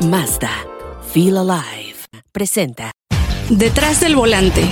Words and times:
Mazda, 0.00 0.50
Feel 1.10 1.38
Alive, 1.38 1.96
presenta 2.30 2.92
Detrás 3.48 4.00
del 4.00 4.14
volante. 4.14 4.62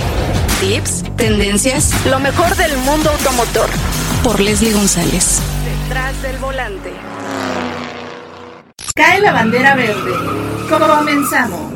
Tips, 0.59 1.03
tendencias, 1.17 2.05
lo 2.05 2.19
mejor 2.19 2.55
del 2.55 2.77
mundo 2.77 3.09
automotor. 3.09 3.67
Por 4.23 4.39
Leslie 4.39 4.71
González. 4.71 5.41
Detrás 5.63 6.21
del 6.21 6.37
volante. 6.37 6.91
Cae 8.93 9.19
la 9.19 9.31
bandera 9.31 9.75
verde. 9.75 10.11
Comenzamos. 10.69 11.73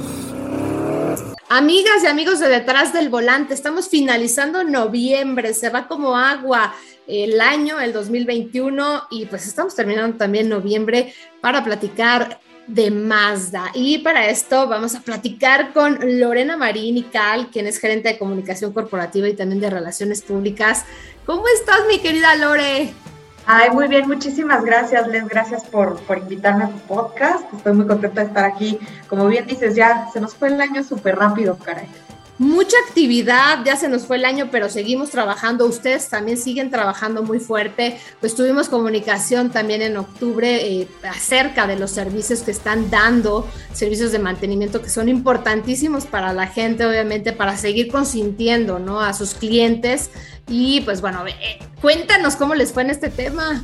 Amigas 1.50 2.04
y 2.04 2.08
amigos 2.08 2.40
de 2.40 2.50
Detrás 2.50 2.94
del 2.94 3.10
Volante, 3.10 3.56
estamos 3.56 3.90
finalizando 3.90 4.64
noviembre, 4.64 5.56
se 5.56 5.70
va 5.70 5.88
como 5.88 6.16
agua 6.16 6.76
el 7.08 7.42
año, 7.42 7.80
el 7.80 7.92
2021, 7.92 9.08
y 9.10 9.26
pues 9.26 9.48
estamos 9.48 9.74
terminando 9.74 10.18
también 10.18 10.48
noviembre 10.48 11.16
para 11.42 11.64
platicar 11.64 12.40
de 12.70 12.92
Mazda. 12.92 13.72
Y 13.74 14.00
para 14.00 14.30
esto 14.30 14.68
vamos 14.68 14.96
a 14.96 15.02
platicar 15.02 15.74
con 15.74 15.98
Lorena 16.20 16.56
Marín 16.56 16.98
y 16.98 17.04
Cal, 17.04 17.50
quien 17.52 17.68
es 17.68 17.80
gerente 17.80 18.10
de 18.10 18.18
comunicación 18.18 18.72
corporativa 18.72 19.28
y 19.28 19.34
también 19.34 19.60
de 19.60 19.70
relaciones 19.70 20.22
públicas. 20.22 20.86
¿Cómo 21.26 21.44
estás, 21.48 21.82
mi 21.88 22.00
querida 22.00 22.36
Lore? 22.36 22.94
Ay, 23.46 23.72
muy 23.72 23.88
bien, 23.88 24.08
muchísimas 24.08 24.64
gracias, 24.64 25.08
Les. 25.08 25.28
Gracias 25.28 25.64
por, 25.66 26.00
por 26.02 26.20
invitarme 26.20 26.66
a 26.66 26.70
tu 26.70 26.78
podcast. 26.80 27.52
Estoy 27.54 27.74
muy 27.74 27.88
contenta 27.88 28.22
de 28.22 28.28
estar 28.28 28.46
aquí. 28.46 28.78
Como 29.08 29.26
bien 29.28 29.48
dices, 29.48 29.76
ya 29.76 30.08
se 30.14 30.22
nos 30.22 30.36
fue 30.36 30.50
el 30.50 30.62
año 30.62 30.84
súper 30.84 31.16
rápido, 31.16 31.58
caray 31.58 31.90
mucha 32.40 32.78
actividad, 32.88 33.64
ya 33.66 33.76
se 33.76 33.90
nos 33.90 34.06
fue 34.06 34.16
el 34.16 34.26
año, 34.26 34.48
pero 34.50 34.70
seguimos 34.70 35.10
trabajando. 35.10 35.66
Ustedes 35.66 36.08
también 36.10 36.38
siguen 36.38 36.72
trabajando 36.72 37.22
muy 37.22 37.40
fuerte. 37.40 38.00
Pues 38.22 38.34
tuvimos 38.34 38.70
comunicación 38.70 39.52
también 39.52 39.82
en 39.82 39.98
octubre 39.98 40.66
eh, 40.66 40.88
acerca 41.04 41.68
de 41.68 41.78
los 41.78 41.92
servicios 41.92 42.42
que 42.42 42.52
están 42.52 42.90
dando, 42.90 43.48
servicios 43.74 44.12
de 44.14 44.20
mantenimiento 44.20 44.82
que 44.82 44.90
son 44.90 45.10
importantísimos 45.10 46.06
para 46.06 46.34
la 46.34 46.48
gente, 46.48 46.86
obviamente, 46.86 47.34
para 47.34 47.58
seguir 47.58 47.92
consintiendo 47.92 48.80
¿no? 48.80 49.02
a 49.02 49.14
sus 49.14 49.34
clientes. 49.34 50.10
Y 50.48 50.82
pues 50.82 51.02
bueno, 51.02 51.28
eh, 51.28 51.60
cuéntanos 51.82 52.38
cómo 52.38 52.56
les 52.56 52.72
fue 52.72 52.84
en 52.84 52.90
este 52.90 53.10
tema. 53.10 53.64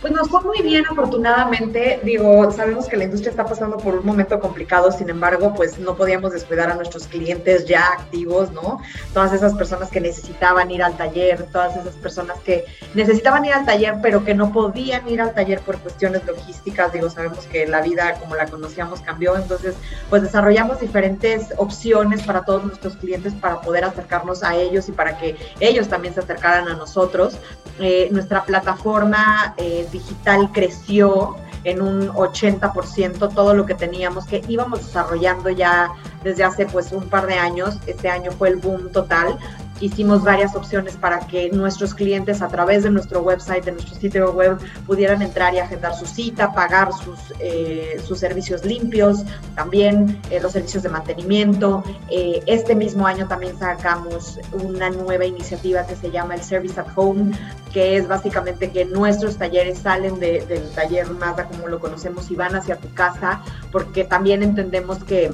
Pues 0.00 0.12
nos 0.12 0.28
fue 0.28 0.42
muy 0.42 0.62
bien, 0.62 0.84
afortunadamente. 0.88 2.00
Digo, 2.02 2.50
sabemos 2.50 2.86
que 2.86 2.96
la 2.96 3.04
industria 3.04 3.30
está 3.30 3.44
pasando 3.44 3.76
por 3.76 3.94
un 3.94 4.06
momento 4.06 4.38
complicado, 4.40 4.90
sin 4.92 5.08
embargo, 5.10 5.54
pues 5.54 5.78
no 5.78 5.96
podíamos 5.96 6.32
descuidar 6.32 6.70
a 6.70 6.74
nuestros 6.74 7.06
clientes 7.06 7.66
ya 7.66 7.86
activos, 7.86 8.50
¿no? 8.52 8.80
Todas 9.12 9.32
esas 9.32 9.54
personas 9.54 9.90
que 9.90 10.00
necesitaban 10.00 10.70
ir 10.70 10.82
al 10.82 10.96
taller, 10.96 11.42
todas 11.52 11.76
esas 11.76 11.94
personas 11.94 12.38
que 12.40 12.64
necesitaban 12.94 13.44
ir 13.44 13.52
al 13.52 13.64
taller, 13.64 13.96
pero 14.02 14.24
que 14.24 14.34
no 14.34 14.52
podían 14.52 15.08
ir 15.08 15.20
al 15.20 15.34
taller 15.34 15.60
por 15.60 15.78
cuestiones 15.78 16.24
logísticas. 16.26 16.92
Digo, 16.92 17.10
sabemos 17.10 17.46
que 17.46 17.66
la 17.66 17.80
vida 17.80 18.14
como 18.20 18.34
la 18.34 18.46
conocíamos 18.46 19.00
cambió, 19.00 19.36
entonces, 19.36 19.74
pues 20.10 20.22
desarrollamos 20.22 20.80
diferentes 20.80 21.48
opciones 21.56 22.22
para 22.22 22.44
todos 22.44 22.64
nuestros 22.64 22.96
clientes 22.96 23.34
para 23.34 23.60
poder 23.60 23.84
acercarnos 23.84 24.42
a 24.42 24.54
ellos 24.56 24.88
y 24.88 24.92
para 24.92 25.18
que 25.18 25.36
ellos 25.60 25.88
también 25.88 26.14
se 26.14 26.20
acercaran 26.20 26.68
a 26.68 26.74
nosotros. 26.74 27.38
Eh, 27.78 28.08
nuestra 28.10 28.42
plataforma 28.44 29.54
eh, 29.58 29.75
digital 29.84 30.50
creció 30.52 31.36
en 31.64 31.82
un 31.82 32.08
80% 32.10 33.34
todo 33.34 33.54
lo 33.54 33.66
que 33.66 33.74
teníamos 33.74 34.26
que 34.26 34.42
íbamos 34.48 34.86
desarrollando 34.86 35.50
ya 35.50 35.92
desde 36.22 36.44
hace 36.44 36.66
pues 36.66 36.92
un 36.92 37.08
par 37.08 37.26
de 37.26 37.34
años. 37.34 37.78
Este 37.86 38.08
año 38.08 38.30
fue 38.30 38.50
el 38.50 38.56
boom 38.56 38.92
total 38.92 39.38
hicimos 39.80 40.22
varias 40.22 40.54
opciones 40.54 40.96
para 40.96 41.20
que 41.20 41.50
nuestros 41.50 41.94
clientes 41.94 42.42
a 42.42 42.48
través 42.48 42.82
de 42.82 42.90
nuestro 42.90 43.22
website, 43.22 43.64
de 43.64 43.72
nuestro 43.72 43.94
sitio 43.94 44.32
web, 44.32 44.58
pudieran 44.86 45.22
entrar 45.22 45.54
y 45.54 45.58
agendar 45.58 45.94
su 45.94 46.06
cita, 46.06 46.52
pagar 46.52 46.90
sus, 46.92 47.18
eh, 47.40 48.00
sus 48.04 48.18
servicios 48.18 48.64
limpios, 48.64 49.24
también 49.54 50.20
eh, 50.30 50.40
los 50.40 50.52
servicios 50.52 50.82
de 50.82 50.88
mantenimiento. 50.88 51.82
Eh, 52.10 52.42
este 52.46 52.74
mismo 52.74 53.06
año 53.06 53.28
también 53.28 53.58
sacamos 53.58 54.38
una 54.52 54.90
nueva 54.90 55.24
iniciativa 55.24 55.86
que 55.86 55.96
se 55.96 56.10
llama 56.10 56.34
el 56.34 56.42
Service 56.42 56.78
at 56.80 56.86
Home, 56.96 57.32
que 57.72 57.96
es 57.96 58.08
básicamente 58.08 58.70
que 58.70 58.84
nuestros 58.84 59.36
talleres 59.36 59.78
salen 59.78 60.18
del 60.18 60.70
taller 60.74 61.10
Mazda 61.10 61.44
como 61.44 61.68
lo 61.68 61.78
conocemos 61.78 62.30
y 62.30 62.34
van 62.34 62.54
hacia 62.54 62.76
tu 62.76 62.92
casa, 62.94 63.42
porque 63.70 64.04
también 64.04 64.42
entendemos 64.42 65.04
que 65.04 65.30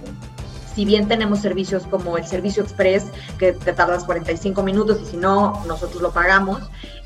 si 0.75 0.85
bien 0.85 1.09
tenemos 1.09 1.41
servicios 1.41 1.85
como 1.87 2.17
el 2.17 2.27
servicio 2.27 2.63
express, 2.63 3.07
que 3.39 3.53
te 3.53 3.73
tardas 3.73 4.05
45 4.05 4.63
minutos 4.63 5.01
y 5.03 5.07
si 5.07 5.17
no, 5.17 5.63
nosotros 5.67 6.03
lo 6.03 6.13
pagamos, 6.13 6.61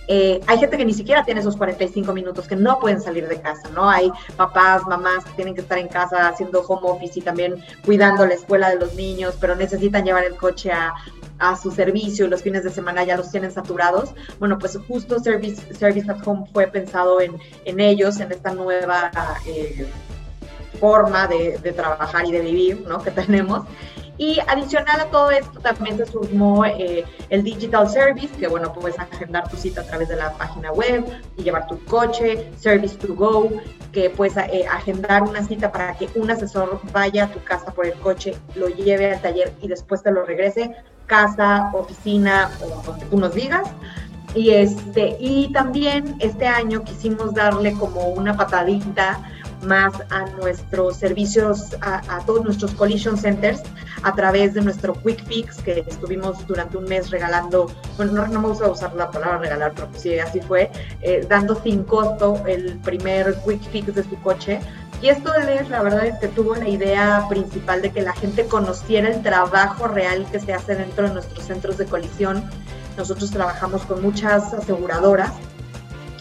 eh, 0.09 0.41
hay 0.47 0.59
gente 0.59 0.77
que 0.77 0.85
ni 0.85 0.95
siquiera 0.95 1.25
tiene 1.25 1.41
esos 1.41 1.57
45 1.57 2.13
minutos, 2.13 2.47
que 2.47 2.55
no 2.55 2.79
pueden 2.79 3.01
salir 3.01 3.27
de 3.27 3.41
casa, 3.41 3.69
¿no? 3.75 3.91
Hay 3.91 4.11
papás, 4.37 4.87
mamás 4.87 5.25
que 5.25 5.33
tienen 5.33 5.55
que 5.55 5.63
estar 5.63 5.79
en 5.79 5.89
casa 5.89 6.29
haciendo 6.29 6.61
home 6.61 6.89
office 6.89 7.19
y 7.19 7.23
también 7.23 7.57
cuidando 7.85 8.25
la 8.25 8.35
escuela 8.35 8.71
de 8.71 8.77
los 8.77 8.95
niños, 8.95 9.35
pero 9.41 9.57
necesitan 9.57 10.05
llevar 10.05 10.25
el 10.25 10.37
coche 10.37 10.71
a, 10.71 10.95
a 11.39 11.57
su 11.57 11.71
servicio 11.73 12.27
y 12.27 12.29
los 12.29 12.43
fines 12.43 12.63
de 12.63 12.71
semana 12.71 13.05
ya 13.05 13.17
los 13.17 13.31
tienen 13.31 13.51
saturados. 13.51 14.11
Bueno, 14.39 14.59
pues 14.59 14.79
justo 14.87 15.19
Service, 15.19 15.75
Service 15.75 16.11
at 16.11 16.27
Home 16.27 16.47
fue 16.53 16.69
pensado 16.69 17.21
en, 17.21 17.37
en 17.65 17.81
ellos, 17.81 18.21
en 18.21 18.33
esta 18.33 18.53
nueva... 18.53 19.11
Eh, 19.47 19.87
forma 20.79 21.27
de, 21.27 21.59
trabajar 21.73 22.27
y 22.27 22.33
de 22.33 22.41
vivir 22.41 22.85
que 23.05 23.11
tenemos. 23.11 23.65
Y 24.19 24.41
adicional 24.49 25.01
a 25.01 25.07
todo 25.07 25.31
esto 25.31 25.61
también 25.61 25.99
se 25.99 26.07
sumó 26.07 26.65
eh, 26.65 27.05
el 27.29 27.43
Digital 27.43 27.89
Service, 27.89 28.35
que 28.39 28.49
bueno, 28.49 28.73
puedes 28.73 28.99
agendar 28.99 29.49
tu 29.51 29.57
cita 29.57 29.83
a 29.83 29.85
través 29.85 30.09
de 30.09 30.17
la 30.17 30.33
página 30.33 30.73
web 30.73 31.05
y 31.37 31.43
llevar 31.43 31.67
tu 31.67 31.79
coche, 31.85 32.51
Service 32.57 32.97
to 32.97 33.15
Go, 33.15 33.51
que 33.93 34.09
puedes 34.09 34.37
eh, 34.39 34.67
agendar 34.71 35.23
una 35.23 35.43
cita 35.43 35.71
para 35.71 35.95
que 35.95 36.09
un 36.15 36.31
asesor 36.31 36.81
vaya 36.93 37.25
a 37.25 37.29
tu 37.29 37.43
casa 37.45 37.73
por 37.73 37.87
el 37.87 37.95
coche, 37.95 38.35
lo 38.55 38.69
lleve 38.69 39.13
al 39.13 39.21
taller 39.21 39.53
y 39.61 39.69
después 39.69 40.03
te 40.03 40.11
lo 40.11 40.25
regrese, 40.25 40.75
casa, 41.07 41.71
oficina 41.75 42.51
o 42.63 42.83
donde 42.83 43.05
tú 43.07 43.19
nos 43.19 43.35
digas. 43.35 43.69
Y, 44.35 44.51
este, 44.51 45.17
y 45.21 45.53
también 45.53 46.17
este 46.21 46.47
año 46.47 46.83
quisimos 46.85 47.33
darle 47.35 47.73
como 47.73 48.09
una 48.09 48.37
patadita 48.37 49.21
más 49.63 49.93
a 50.11 50.27
nuestros 50.41 50.97
servicios, 50.97 51.77
a, 51.81 52.21
todos 52.27 52.45
nuestros 52.45 52.73
collision 52.73 53.17
centers 53.17 53.63
a 54.03 54.15
través 54.15 54.55
de 54.55 54.61
nuestro 54.61 54.95
Quick 54.95 55.25
Fix 55.27 55.57
que 55.59 55.85
estuvimos 55.87 56.47
durante 56.47 56.77
un 56.77 56.85
mes 56.85 57.11
regalando, 57.11 57.71
bueno, 57.97 58.13
no, 58.13 58.27
no 58.27 58.41
me 58.41 58.49
gusta 58.49 58.71
usar 58.71 58.95
la 58.95 59.11
palabra 59.11 59.39
regalar, 59.39 59.73
pero 59.75 59.89
pues 59.89 60.03
sí, 60.03 60.19
así 60.19 60.41
fue, 60.41 60.71
eh, 61.03 61.27
dando 61.29 61.61
sin 61.63 61.85
costo 61.85 62.43
el 62.47 62.79
primer 62.79 63.37
Quick 63.45 63.63
Fix 63.71 63.95
de 63.95 64.03
su 64.03 64.21
coche. 64.23 64.61
Y 65.03 65.09
esto 65.09 65.35
es, 65.35 65.69
la 65.69 65.83
verdad 65.83 66.07
es 66.07 66.19
que 66.19 66.29
tuvo 66.29 66.55
la 66.55 66.69
idea 66.69 67.27
principal 67.29 67.83
de 67.83 67.91
que 67.93 68.01
la 68.01 68.15
gente 68.15 68.47
conociera 68.47 69.09
el 69.09 69.23
trabajo 69.23 69.89
real 69.89 70.27
que 70.33 70.41
se 70.41 70.55
hace 70.55 70.75
dentro 70.75 71.09
de 71.09 71.15
nuestros 71.15 71.45
centros 71.45 71.77
de 71.77 71.85
colisión. 71.85 72.43
Nosotros 72.97 73.31
trabajamos 73.31 73.83
con 73.83 74.01
muchas 74.01 74.55
aseguradoras 74.55 75.33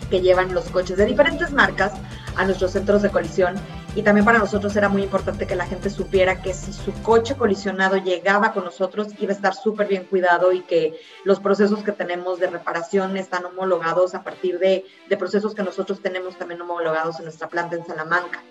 que 0.09 0.21
llevan 0.21 0.53
los 0.53 0.65
coches 0.65 0.97
de 0.97 1.05
diferentes 1.05 1.51
marcas 1.51 1.93
a 2.37 2.45
nuestros 2.45 2.71
centros 2.71 3.01
de 3.01 3.09
colisión 3.09 3.55
y 3.95 4.01
también 4.01 4.25
para 4.25 4.39
nosotros 4.39 4.75
era 4.75 4.89
muy 4.89 5.03
importante 5.03 5.47
que 5.47 5.55
la 5.55 5.65
gente 5.65 5.89
supiera 5.89 6.41
que 6.41 6.53
si 6.53 6.73
su 6.73 6.91
coche 7.01 7.35
colisionado 7.35 7.95
llegaba 7.95 8.51
con 8.51 8.65
nosotros 8.65 9.07
iba 9.19 9.31
a 9.31 9.35
estar 9.35 9.55
súper 9.55 9.87
bien 9.87 10.03
cuidado 10.03 10.51
y 10.51 10.61
que 10.61 10.99
los 11.23 11.39
procesos 11.39 11.81
que 11.81 11.93
tenemos 11.93 12.39
de 12.39 12.47
reparación 12.47 13.15
están 13.15 13.45
homologados 13.45 14.13
a 14.13 14.23
partir 14.23 14.59
de, 14.59 14.83
de 15.07 15.17
procesos 15.17 15.55
que 15.55 15.63
nosotros 15.63 16.01
tenemos 16.01 16.37
también 16.37 16.61
homologados 16.61 17.19
en 17.19 17.25
nuestra 17.25 17.47
planta 17.47 17.77
en 17.77 17.85
Salamanca. 17.85 18.43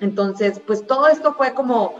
Entonces, 0.00 0.60
pues 0.66 0.84
todo 0.84 1.06
esto 1.06 1.34
fue 1.34 1.54
como 1.54 1.94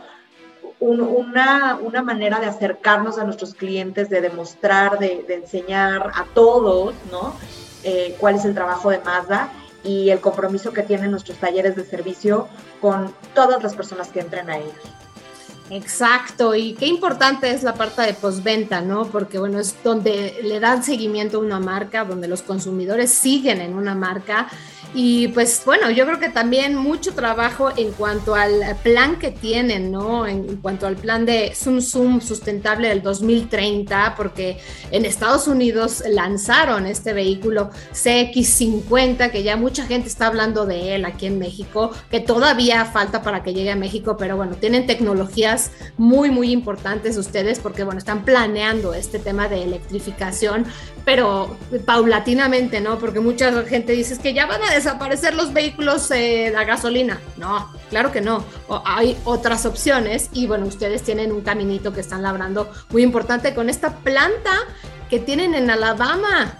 una, 0.81 1.79
una, 1.81 2.03
manera 2.03 2.41
de 2.41 2.47
acercarnos 2.47 3.19
a 3.19 3.25
nuestros 3.25 3.55
clientes, 3.55 4.09
de 4.09 4.23
demostrar, 4.23 4.99
de, 4.99 5.27
enseñar 5.29 6.11
a 6.15 6.25
todos, 6.35 6.95
¿no? 7.13 7.37
Eh, 7.85 8.17
cuál 8.19 8.35
es 8.35 8.45
el 8.45 8.55
trabajo 8.55 8.91
de 8.91 8.99
Mazda 8.99 9.51
y 9.85 10.11
el 10.11 10.21
compromiso 10.21 10.73
que 10.73 10.83
tienen 10.83 11.11
nuestros 11.11 11.39
talleres 11.39 11.77
de 11.77 11.85
servicio 11.85 12.49
con 12.81 13.15
todas 13.35 13.63
las 13.63 13.75
personas 13.75 14.09
que 14.09 14.21
entren 14.21 14.51
a 14.51 14.59
ellos. 14.59 14.75
Exacto, 15.71 16.57
y 16.57 16.75
qué 16.75 16.87
importante 16.87 17.49
es 17.49 17.63
la 17.63 17.75
parte 17.75 18.03
de 18.03 18.13
postventa, 18.13 18.81
¿no? 18.81 19.07
Porque 19.07 19.39
bueno, 19.39 19.61
es 19.61 19.77
donde 19.85 20.41
le 20.43 20.59
dan 20.59 20.83
seguimiento 20.83 21.37
a 21.37 21.41
una 21.41 21.61
marca, 21.61 22.05
donde 22.05 22.27
los 22.27 22.43
consumidores 22.43 23.13
siguen 23.13 23.61
en 23.61 23.75
una 23.75 23.95
marca 23.95 24.49
y 24.93 25.29
pues 25.29 25.63
bueno, 25.65 25.91
yo 25.91 26.05
creo 26.05 26.19
que 26.19 26.31
también 26.31 26.75
mucho 26.75 27.15
trabajo 27.15 27.71
en 27.77 27.93
cuanto 27.93 28.35
al 28.35 28.77
plan 28.83 29.19
que 29.19 29.31
tienen, 29.31 29.93
¿no? 29.93 30.27
En, 30.27 30.57
cuanto 30.57 30.87
al 30.87 30.97
plan 30.97 31.25
de 31.25 31.53
Zoom 31.55 31.81
Zoom 31.81 32.21
sustentable 32.21 32.89
del 32.89 33.03
2030, 33.03 34.15
porque 34.17 34.59
en 34.91 35.05
Estados 35.05 35.47
Unidos 35.47 36.03
lanzaron 36.09 36.87
este 36.87 37.13
vehículo 37.13 37.71
CX50, 37.93 39.31
que 39.31 39.43
ya 39.45 39.57
mucha 39.57 39.87
gente 39.87 40.09
está 40.09 40.27
hablando 40.27 40.67
de 40.67 40.97
él 40.97 41.05
aquí 41.05 41.27
en 41.27 41.39
México, 41.39 41.93
que 42.11 42.21
todavía 42.21 42.85
falta 42.85 43.23
para 43.23 43.43
que 43.45 43.55
llegue 43.55 43.71
a 43.71 43.77
México, 43.77 44.17
pero 44.19 44.37
bueno, 44.37 44.57
tienen 44.57 44.87
tecnologías 44.87 45.71
muy, 45.99 46.31
muy 46.31 46.51
importantes 46.51 47.17
ustedes, 47.17 47.61
porque 47.61 47.85
bueno, 47.85 47.99
están 47.99 48.25
planeando 48.25 48.93
este 48.95 49.21
tema 49.21 49.49
de 49.49 49.63
electrificación, 49.63 50.67
pero 51.05 51.57
paulatinamente, 51.85 52.81
¿no? 52.81 52.99
Porque 52.99 53.21
mucha 53.21 53.65
gente 53.65 53.93
dice 53.93 54.19
que 54.19 54.35
ya 54.35 54.47
van 54.47 54.63
a 54.63 54.75
desaparecer 54.75 55.35
los 55.35 55.53
vehículos 55.53 56.11
eh, 56.11 56.55
a 56.57 56.65
gasolina. 56.65 57.21
No, 57.37 57.73
claro 57.89 58.13
que 58.13 58.21
no. 58.21 58.45
hay 58.85 59.17
otras 59.25 59.67
opciones 59.67 60.29
y 60.33 60.47
bueno, 60.47 60.67
ustedes 60.67 61.03
tienen 61.03 61.33
un 61.33 61.43
caminito 61.43 61.93
que 61.93 62.01
están 62.01 62.23
labrando 62.23 62.71
muy 62.91 63.03
importante 63.03 63.55
con 63.55 63.69
esta 63.69 63.97
planta 63.97 64.53
que 65.09 65.19
tienen 65.19 65.55
en 65.55 65.71
Alabama. 65.71 66.55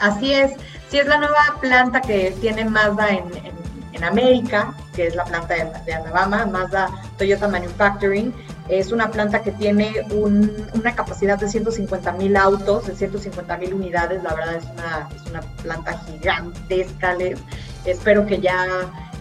Así 0.00 0.32
es, 0.32 0.52
sí 0.90 0.98
es 0.98 1.06
la 1.06 1.18
nueva 1.18 1.58
planta 1.60 2.00
que 2.00 2.34
tiene 2.40 2.64
Mazda 2.64 3.08
en, 3.10 3.57
América, 4.04 4.74
que 4.94 5.06
es 5.06 5.14
la 5.14 5.24
planta 5.24 5.54
de, 5.54 5.70
de 5.84 5.94
Alabama, 5.94 6.46
Mazda 6.46 6.88
Toyota 7.16 7.48
Manufacturing 7.48 8.32
es 8.68 8.92
una 8.92 9.10
planta 9.10 9.42
que 9.42 9.52
tiene 9.52 10.06
una 10.10 10.94
capacidad 10.94 11.38
de 11.38 11.48
150 11.48 12.12
mil 12.12 12.36
autos, 12.36 12.86
de 12.86 12.94
150 12.94 13.56
mil 13.56 13.74
unidades. 13.74 14.22
La 14.22 14.34
verdad 14.34 14.56
es 14.56 14.64
una, 14.64 15.08
es 15.14 15.30
una 15.30 15.40
planta 15.62 15.98
gigantesca. 16.06 17.14
Les, 17.14 17.38
espero 17.86 18.26
que 18.26 18.40
ya 18.40 18.66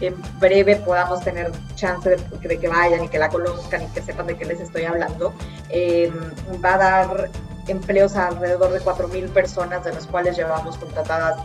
en 0.02 0.16
breve 0.40 0.76
podamos 0.78 1.22
tener 1.22 1.52
chance 1.76 2.10
de, 2.10 2.60
que 2.60 2.68
vayan 2.68 3.06
y 3.06 3.08
que 3.08 3.18
la 3.18 3.30
conozcan 3.30 3.84
y 3.84 3.88
que 3.88 4.02
sepan 4.02 4.28
de 4.28 4.38
qué 4.38 4.44
les 4.44 4.60
estoy 4.60 4.84
hablando. 4.84 5.34
Em, 5.70 6.14
va 6.64 6.74
a 6.74 6.78
dar 6.78 7.30
empleos 7.68 8.18
a 8.18 8.28
alrededor 8.28 8.74
de 8.74 8.82
4 8.82 9.08
mil 9.08 9.30
personas, 9.30 9.84
de 9.86 9.94
las 9.94 10.08
cuales 10.08 10.36
llevamos 10.36 10.78
contratadas 10.78 11.38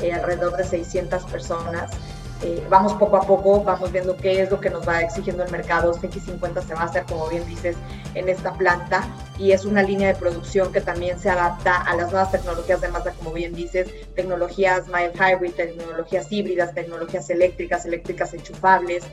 eh, 0.00 0.14
alrededor 0.14 0.56
de 0.56 0.64
600 0.64 1.24
personas. 1.24 1.90
Eh, 2.42 2.64
vamos 2.70 2.94
poco 2.94 3.18
a 3.18 3.20
poco, 3.20 3.62
vamos 3.62 3.92
viendo 3.92 4.16
qué 4.16 4.40
es 4.40 4.50
lo 4.50 4.60
que 4.60 4.70
nos 4.70 4.88
va 4.88 5.02
exigiendo 5.02 5.44
el 5.44 5.50
mercado. 5.50 5.92
X50 5.92 6.66
se 6.66 6.74
va 6.74 6.82
a 6.82 6.84
hacer, 6.84 7.04
como 7.04 7.28
bien 7.28 7.46
dices, 7.46 7.76
en 8.14 8.28
esta 8.28 8.54
planta 8.54 9.06
y 9.38 9.52
es 9.52 9.64
una 9.64 9.82
línea 9.82 10.08
de 10.08 10.14
producción 10.14 10.72
que 10.72 10.80
también 10.80 11.18
se 11.18 11.28
adapta 11.30 11.76
a 11.76 11.94
las 11.96 12.10
nuevas 12.10 12.32
tecnologías 12.32 12.80
de 12.80 12.88
Mazda, 12.88 13.12
como 13.12 13.32
bien 13.32 13.54
dices, 13.54 13.88
tecnologías 14.14 14.86
mild 14.86 15.14
hybrid, 15.14 15.52
tecnologías 15.52 16.32
híbridas, 16.32 16.74
tecnologías 16.74 17.28
eléctricas, 17.28 17.84
eléctricas 17.84 18.32
enchufables. 18.32 19.04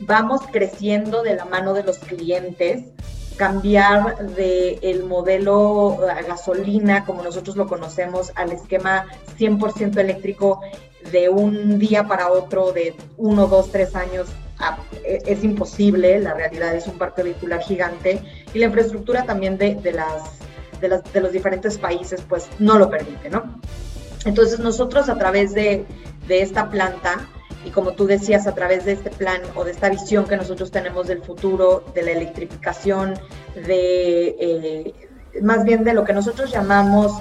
Vamos 0.00 0.40
creciendo 0.50 1.22
de 1.22 1.36
la 1.36 1.44
mano 1.44 1.74
de 1.74 1.84
los 1.84 1.98
clientes 1.98 2.84
cambiar 3.36 4.28
del 4.34 4.78
el 4.82 5.04
modelo 5.04 5.98
a 6.08 6.20
gasolina 6.22 7.04
como 7.04 7.22
nosotros 7.22 7.56
lo 7.56 7.66
conocemos 7.66 8.30
al 8.34 8.52
esquema 8.52 9.06
100% 9.38 9.96
eléctrico 9.98 10.60
de 11.10 11.28
un 11.28 11.78
día 11.78 12.06
para 12.06 12.30
otro, 12.30 12.72
de 12.72 12.94
uno, 13.16 13.46
dos, 13.46 13.70
tres 13.70 13.94
años, 13.94 14.28
e, 15.04 15.22
es 15.26 15.42
imposible, 15.42 16.20
la 16.20 16.34
realidad 16.34 16.74
es 16.74 16.86
un 16.86 16.98
parque 16.98 17.22
vehicular 17.22 17.60
gigante 17.60 18.22
y 18.54 18.58
la 18.58 18.66
infraestructura 18.66 19.24
también 19.24 19.58
de, 19.58 19.74
de, 19.74 19.92
las, 19.92 20.22
de, 20.80 21.20
los 21.20 21.32
diferentes 21.32 21.78
países 21.78 22.22
pues 22.28 22.48
no 22.58 22.78
lo 22.78 22.88
permite, 22.88 23.28
¿no? 23.30 23.60
Entonces 24.24 24.60
nosotros 24.60 25.08
a 25.08 25.18
través 25.18 25.52
de, 25.54 25.84
de 26.28 26.42
esta 26.42 26.70
planta 26.70 27.28
y 27.64 27.70
como 27.70 27.92
tú 27.92 28.06
decías, 28.06 28.46
a 28.46 28.54
través 28.54 28.84
de 28.84 28.92
este 28.92 29.10
plan 29.10 29.40
o 29.54 29.64
de 29.64 29.70
esta 29.70 29.88
visión 29.88 30.26
que 30.26 30.36
nosotros 30.36 30.70
tenemos 30.70 31.06
del 31.06 31.22
futuro, 31.22 31.84
de 31.94 32.02
la 32.02 32.10
electrificación, 32.10 33.14
de 33.54 34.36
eh, 34.40 34.94
más 35.40 35.64
bien 35.64 35.84
de 35.84 35.94
lo 35.94 36.04
que 36.04 36.12
nosotros 36.12 36.50
llamamos 36.50 37.12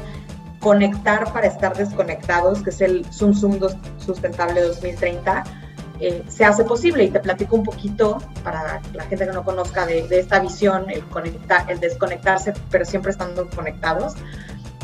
conectar 0.62 1.34
para 1.34 1.48
estar 1.48 1.76
desconectados, 1.76 2.62
que 2.62 2.70
es 2.70 2.82
el 2.82 3.06
Zoom 3.12 3.34
Zoom 3.34 3.60
Sustentable 3.98 4.62
2030, 4.62 5.44
eh, 6.00 6.24
se 6.28 6.46
hace 6.46 6.64
posible. 6.64 7.04
Y 7.04 7.10
te 7.10 7.20
platico 7.20 7.56
un 7.56 7.64
poquito 7.64 8.20
para 8.44 8.82
la 8.94 9.04
gente 9.04 9.26
que 9.26 9.34
no 9.34 9.44
conozca 9.44 9.86
de, 9.86 10.08
esta 10.12 10.40
visión, 10.40 10.90
el, 10.90 11.04
conectar, 11.06 11.70
el 11.70 11.80
desconectarse, 11.80 12.54
pero 12.70 12.86
siempre 12.86 13.12
estando 13.12 13.50
conectados. 13.50 14.14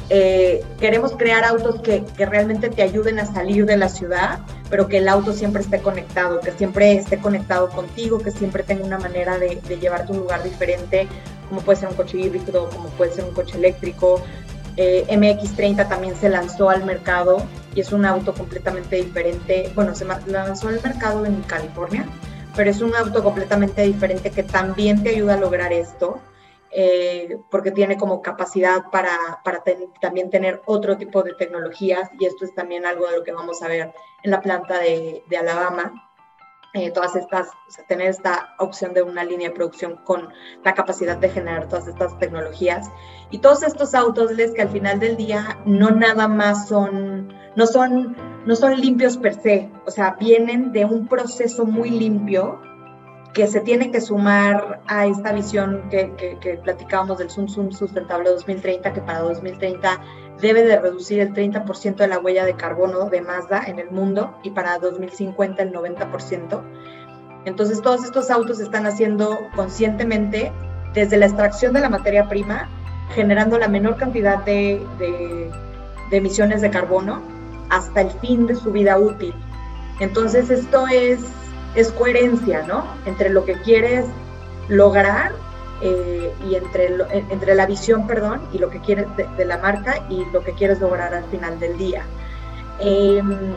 Eh, 0.10 0.64
queremos 0.80 1.12
crear 1.18 1.44
autos 1.44 1.82
que, 1.82 2.06
que, 2.16 2.26
realmente 2.26 2.70
te 2.70 2.82
ayuden 2.82 3.20
a 3.20 3.26
salir 3.26 3.66
de 3.66 3.76
la 3.76 3.90
ciudad, 3.90 4.40
pero 4.70 4.88
que 4.88 5.00
el 5.00 5.10
auto 5.10 5.34
siempre 5.34 5.62
esté 5.62 5.80
conectado, 5.80 6.40
que 6.40 6.52
siempre 6.52 6.94
esté 6.94 7.20
conectado 7.20 7.68
contigo, 7.70 8.20
que 8.20 8.32
siempre 8.32 8.64
tenga 8.64 8.86
una 8.86 8.98
manera 8.98 9.38
de, 9.38 9.60
de 9.68 9.78
llevarte 9.78 10.14
a 10.14 10.16
un 10.16 10.22
lugar 10.22 10.44
diferente, 10.44 11.10
como 11.50 11.62
puede 11.62 11.80
ser 11.80 11.90
un 11.90 11.96
coche 11.96 12.20
híbrido, 12.20 12.70
como 12.70 12.88
puede 12.90 13.14
ser 13.14 13.26
un 13.26 13.34
coche 13.34 13.58
eléctrico, 13.58 14.22
eh, 14.78 15.06
MX30 15.10 15.90
también 15.90 16.16
se 16.16 16.30
lanzó 16.30 16.70
al 16.70 16.86
mercado 16.86 17.42
y 17.76 17.82
es 17.82 17.92
un 17.92 18.06
auto 18.06 18.34
completamente 18.34 18.96
diferente. 18.96 19.72
Bueno, 19.76 19.96
se 19.96 20.06
lanzó 20.06 20.68
al 20.70 20.82
mercado 20.82 21.26
en 21.26 21.42
California, 21.44 22.06
pero 22.56 22.70
es 22.70 22.82
un 22.82 22.96
auto 22.96 23.24
completamente 23.24 23.82
diferente 23.82 24.32
que 24.32 24.44
también 24.44 25.04
te 25.04 25.10
ayuda 25.10 25.34
a 25.34 25.38
lograr 25.38 25.74
esto. 25.74 26.20
Eh, 26.70 27.38
porque 27.50 27.72
tiene 27.72 27.98
como 27.98 28.22
capacidad 28.22 28.92
para, 28.92 29.40
también 30.02 30.30
tener 30.30 30.62
otro 30.66 30.98
tipo 30.98 31.24
de 31.24 31.34
tecnologías 31.34 32.10
y 32.20 32.26
esto 32.26 32.44
es 32.44 32.54
también 32.54 32.86
algo 32.86 33.08
de 33.08 33.18
lo 33.18 33.24
que 33.24 33.32
vamos 33.32 33.64
a 33.64 33.70
ver 33.70 33.94
en 34.22 34.32
la 34.32 34.42
planta 34.42 34.78
de 34.78 35.24
Alabama, 35.40 36.07
eh, 36.74 36.92
todas 36.92 37.16
estas, 37.16 37.50
tener 37.88 38.08
esta 38.08 38.54
opción 38.60 38.94
de 38.94 39.02
una 39.02 39.24
línea 39.24 39.50
de 39.50 39.56
producción 39.56 39.96
con 40.04 40.30
la 40.64 40.74
capacidad 40.74 41.18
de 41.18 41.30
generar 41.30 41.68
todas 41.68 41.88
estas 41.88 42.18
tecnologías. 42.20 42.90
Y 43.32 43.40
todos 43.40 43.64
estos 43.64 43.94
autos, 43.96 44.32
les 44.32 44.52
que 44.54 44.62
al 44.62 44.70
final 44.70 45.00
del 45.00 45.18
día 45.18 45.60
no 45.66 45.92
nada 45.92 46.28
más 46.28 46.68
son, 46.68 47.34
no 47.56 47.66
son, 47.66 48.16
no 48.46 48.56
son 48.56 48.80
limpios 48.80 49.18
per 49.18 49.34
se, 49.36 49.70
o 49.86 49.92
sea, 49.92 50.16
vienen 50.20 50.72
de 50.72 50.86
un 50.86 51.08
proceso 51.08 51.66
muy 51.66 51.90
limpio 51.90 52.62
que 53.34 53.48
se 53.48 53.60
tiene 53.62 53.92
que 53.92 54.02
sumar 54.02 54.82
a 54.88 55.06
esta 55.06 55.32
visión 55.32 55.88
que, 55.90 56.12
que, 56.16 56.40
que 56.40 56.56
platicábamos 56.58 57.20
del 57.20 57.30
Zoom 57.30 57.48
Zoom 57.48 57.72
Sustentable 57.72 58.30
2030, 58.30 58.94
que 58.94 59.02
para 59.02 59.20
2030 59.20 60.02
debe 60.42 60.64
de 60.64 60.80
reducir 60.80 61.20
el 61.20 61.34
30% 61.34 61.96
de 61.96 62.08
la 62.08 62.20
huella 62.20 62.46
de 62.46 62.56
carbono 62.56 63.10
de 63.10 63.22
Mazda 63.22 63.64
en 63.66 63.80
el 63.80 63.90
mundo 63.90 64.38
y 64.44 64.52
para 64.52 64.78
2050 64.78 65.64
el 65.64 65.74
90%. 65.74 66.62
Entonces 67.46 67.82
todos 67.82 68.04
estos 68.04 68.30
autos 68.30 68.60
están 68.60 68.86
haciendo 68.86 69.40
conscientemente 69.56 70.52
desde 70.94 71.18
la 71.18 71.28
extracción 71.28 71.74
de 71.74 71.80
la 71.80 71.90
materia 71.90 72.28
prima, 72.28 72.70
generando 73.14 73.58
la 73.58 73.68
menor 73.68 73.98
cantidad 73.98 74.44
de, 74.44 74.86
emisiones 76.12 76.62
de 76.62 76.70
carbono 76.70 77.22
hasta 77.70 78.02
el 78.02 78.12
fin 78.12 78.48
de 78.48 78.56
su 78.56 78.72
vida 78.72 78.98
útil. 78.98 79.34
Entonces 80.00 80.50
esto 80.50 80.88
es, 80.88 81.20
es 81.76 81.92
coherencia, 81.92 82.64
¿no? 82.68 82.86
Entre 83.06 83.30
lo 83.30 83.46
que 83.46 83.54
quieres 83.62 84.06
lograr 84.68 85.32
eh, 85.82 86.34
y 86.50 86.56
entre, 86.56 86.96
entre 87.30 87.54
la 87.54 87.66
visión, 87.68 88.08
perdón, 88.08 88.42
y 88.52 88.58
lo 88.58 88.70
que 88.70 88.80
quieres 88.82 89.06
de, 89.16 89.46
la 89.46 89.58
marca 89.60 90.06
y 90.10 90.26
lo 90.32 90.44
que 90.44 90.54
quieres 90.54 90.80
lograr 90.80 91.14
al 91.14 91.26
final 91.26 91.60
del 91.60 91.78
día. 91.78 92.04
Em, 92.80 93.54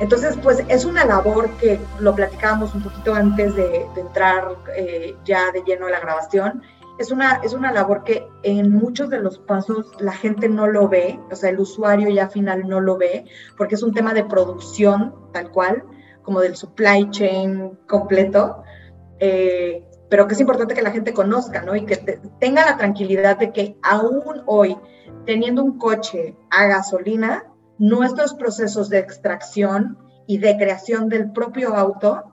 entonces, 0.00 0.38
pues 0.42 0.64
es 0.68 0.84
una 0.84 1.04
labor 1.04 1.50
que 1.60 1.80
lo 1.98 2.14
platicábamos 2.14 2.74
un 2.74 2.82
poquito 2.82 3.14
antes 3.14 3.54
de, 3.56 3.86
entrar 3.96 4.56
eh, 4.76 5.16
ya 5.24 5.50
de 5.52 5.62
lleno 5.62 5.86
a 5.86 5.90
la 5.90 6.00
grabación. 6.00 6.62
Es 6.98 7.10
una, 7.10 7.40
es 7.42 7.52
una 7.52 7.72
labor 7.72 8.04
que 8.04 8.26
en 8.42 8.72
muchos 8.72 9.10
de 9.10 9.18
los 9.18 9.38
pasos 9.38 9.86
la 9.98 10.12
gente 10.12 10.48
no 10.48 10.66
lo 10.66 10.88
ve, 10.88 11.18
o 11.30 11.36
sea, 11.36 11.50
el 11.50 11.58
usuario 11.58 12.10
ya 12.10 12.28
final 12.28 12.68
no 12.68 12.80
lo 12.80 12.96
ve, 12.96 13.24
porque 13.56 13.74
es 13.74 13.82
un 13.82 13.92
tema 13.92 14.14
de 14.14 14.24
producción 14.24 15.14
tal 15.32 15.50
cual, 15.50 15.82
como 16.22 16.40
del 16.40 16.56
supply 16.56 17.10
chain 17.10 17.78
completo. 17.86 18.62
Eh, 19.18 19.84
pero 20.10 20.26
que 20.26 20.34
es 20.34 20.40
importante 20.40 20.74
que 20.74 20.82
la 20.82 20.90
gente 20.90 21.14
conozca, 21.14 21.62
¿no? 21.62 21.74
Y 21.76 21.86
que 21.86 21.96
tenga 22.40 22.66
la 22.66 22.76
tranquilidad 22.76 23.38
de 23.38 23.52
que 23.52 23.78
aún 23.82 24.42
hoy, 24.44 24.76
teniendo 25.24 25.62
un 25.62 25.78
coche 25.78 26.36
a 26.50 26.66
gasolina, 26.66 27.44
nuestros 27.78 28.34
procesos 28.34 28.90
de 28.90 28.98
extracción 28.98 29.96
y 30.26 30.38
de 30.38 30.56
creación 30.56 31.08
del 31.08 31.32
propio 31.32 31.74
auto, 31.74 32.24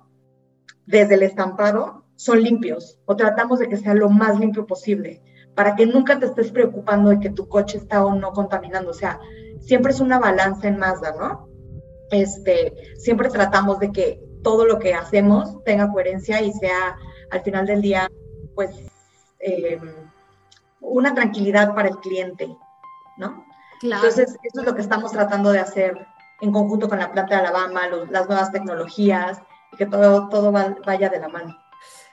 desde 0.88 1.16
el 1.16 1.24
estampado, 1.24 2.04
son 2.16 2.42
limpios 2.42 3.00
o 3.06 3.16
tratamos 3.16 3.60
de 3.60 3.70
que 3.70 3.78
sea 3.78 3.94
lo 3.94 4.10
más 4.10 4.40
limpio 4.40 4.66
posible 4.66 5.22
para 5.54 5.76
que 5.76 5.86
nunca 5.86 6.20
te 6.20 6.26
estés 6.26 6.52
preocupando 6.52 7.10
de 7.12 7.20
que 7.20 7.30
tu 7.30 7.48
coche 7.48 7.78
está 7.78 8.04
o 8.06 8.16
no 8.16 8.32
contaminando. 8.32 8.92
O 8.92 8.94
sea, 8.94 9.20
siempre 9.60 9.92
es 9.92 10.00
una 10.00 10.20
balanza 10.20 10.68
en 10.68 10.78
Mazda, 10.78 11.16
¿no? 11.20 11.48
Este, 12.12 12.74
siempre 12.98 13.30
tratamos 13.30 13.80
de 13.80 13.92
que 13.92 14.22
todo 14.44 14.66
lo 14.66 14.80
que 14.80 14.94
hacemos 14.94 15.64
tenga 15.64 15.92
coherencia 15.92 16.42
y 16.42 16.52
sea 16.54 16.98
al 17.32 17.42
final 17.42 17.66
del 17.66 17.82
día, 17.82 18.10
pues, 18.56 18.72
eh, 19.40 19.80
una 20.80 21.14
tranquilidad 21.14 21.74
para 21.76 21.90
el 21.90 21.98
cliente, 21.98 22.56
¿no? 23.18 23.46
Entonces, 23.82 24.38
eso 24.44 24.62
es 24.62 24.66
lo 24.66 24.76
que 24.76 24.82
estamos 24.82 25.12
tratando 25.12 25.52
de 25.52 25.60
hacer 25.60 26.08
en 26.42 26.52
conjunto 26.52 26.90
con 26.90 27.00
la 27.00 27.12
planta 27.12 27.36
de 27.36 27.48
Alabama, 27.48 27.82
las 28.10 28.28
nuevas 28.28 28.52
tecnologías, 28.52 29.42
y 29.72 29.78
que 29.78 29.86
todo, 29.86 30.30
todo 30.30 30.52
vaya 30.52 31.10
de 31.10 31.20
la 31.20 31.28
mano. 31.28 31.56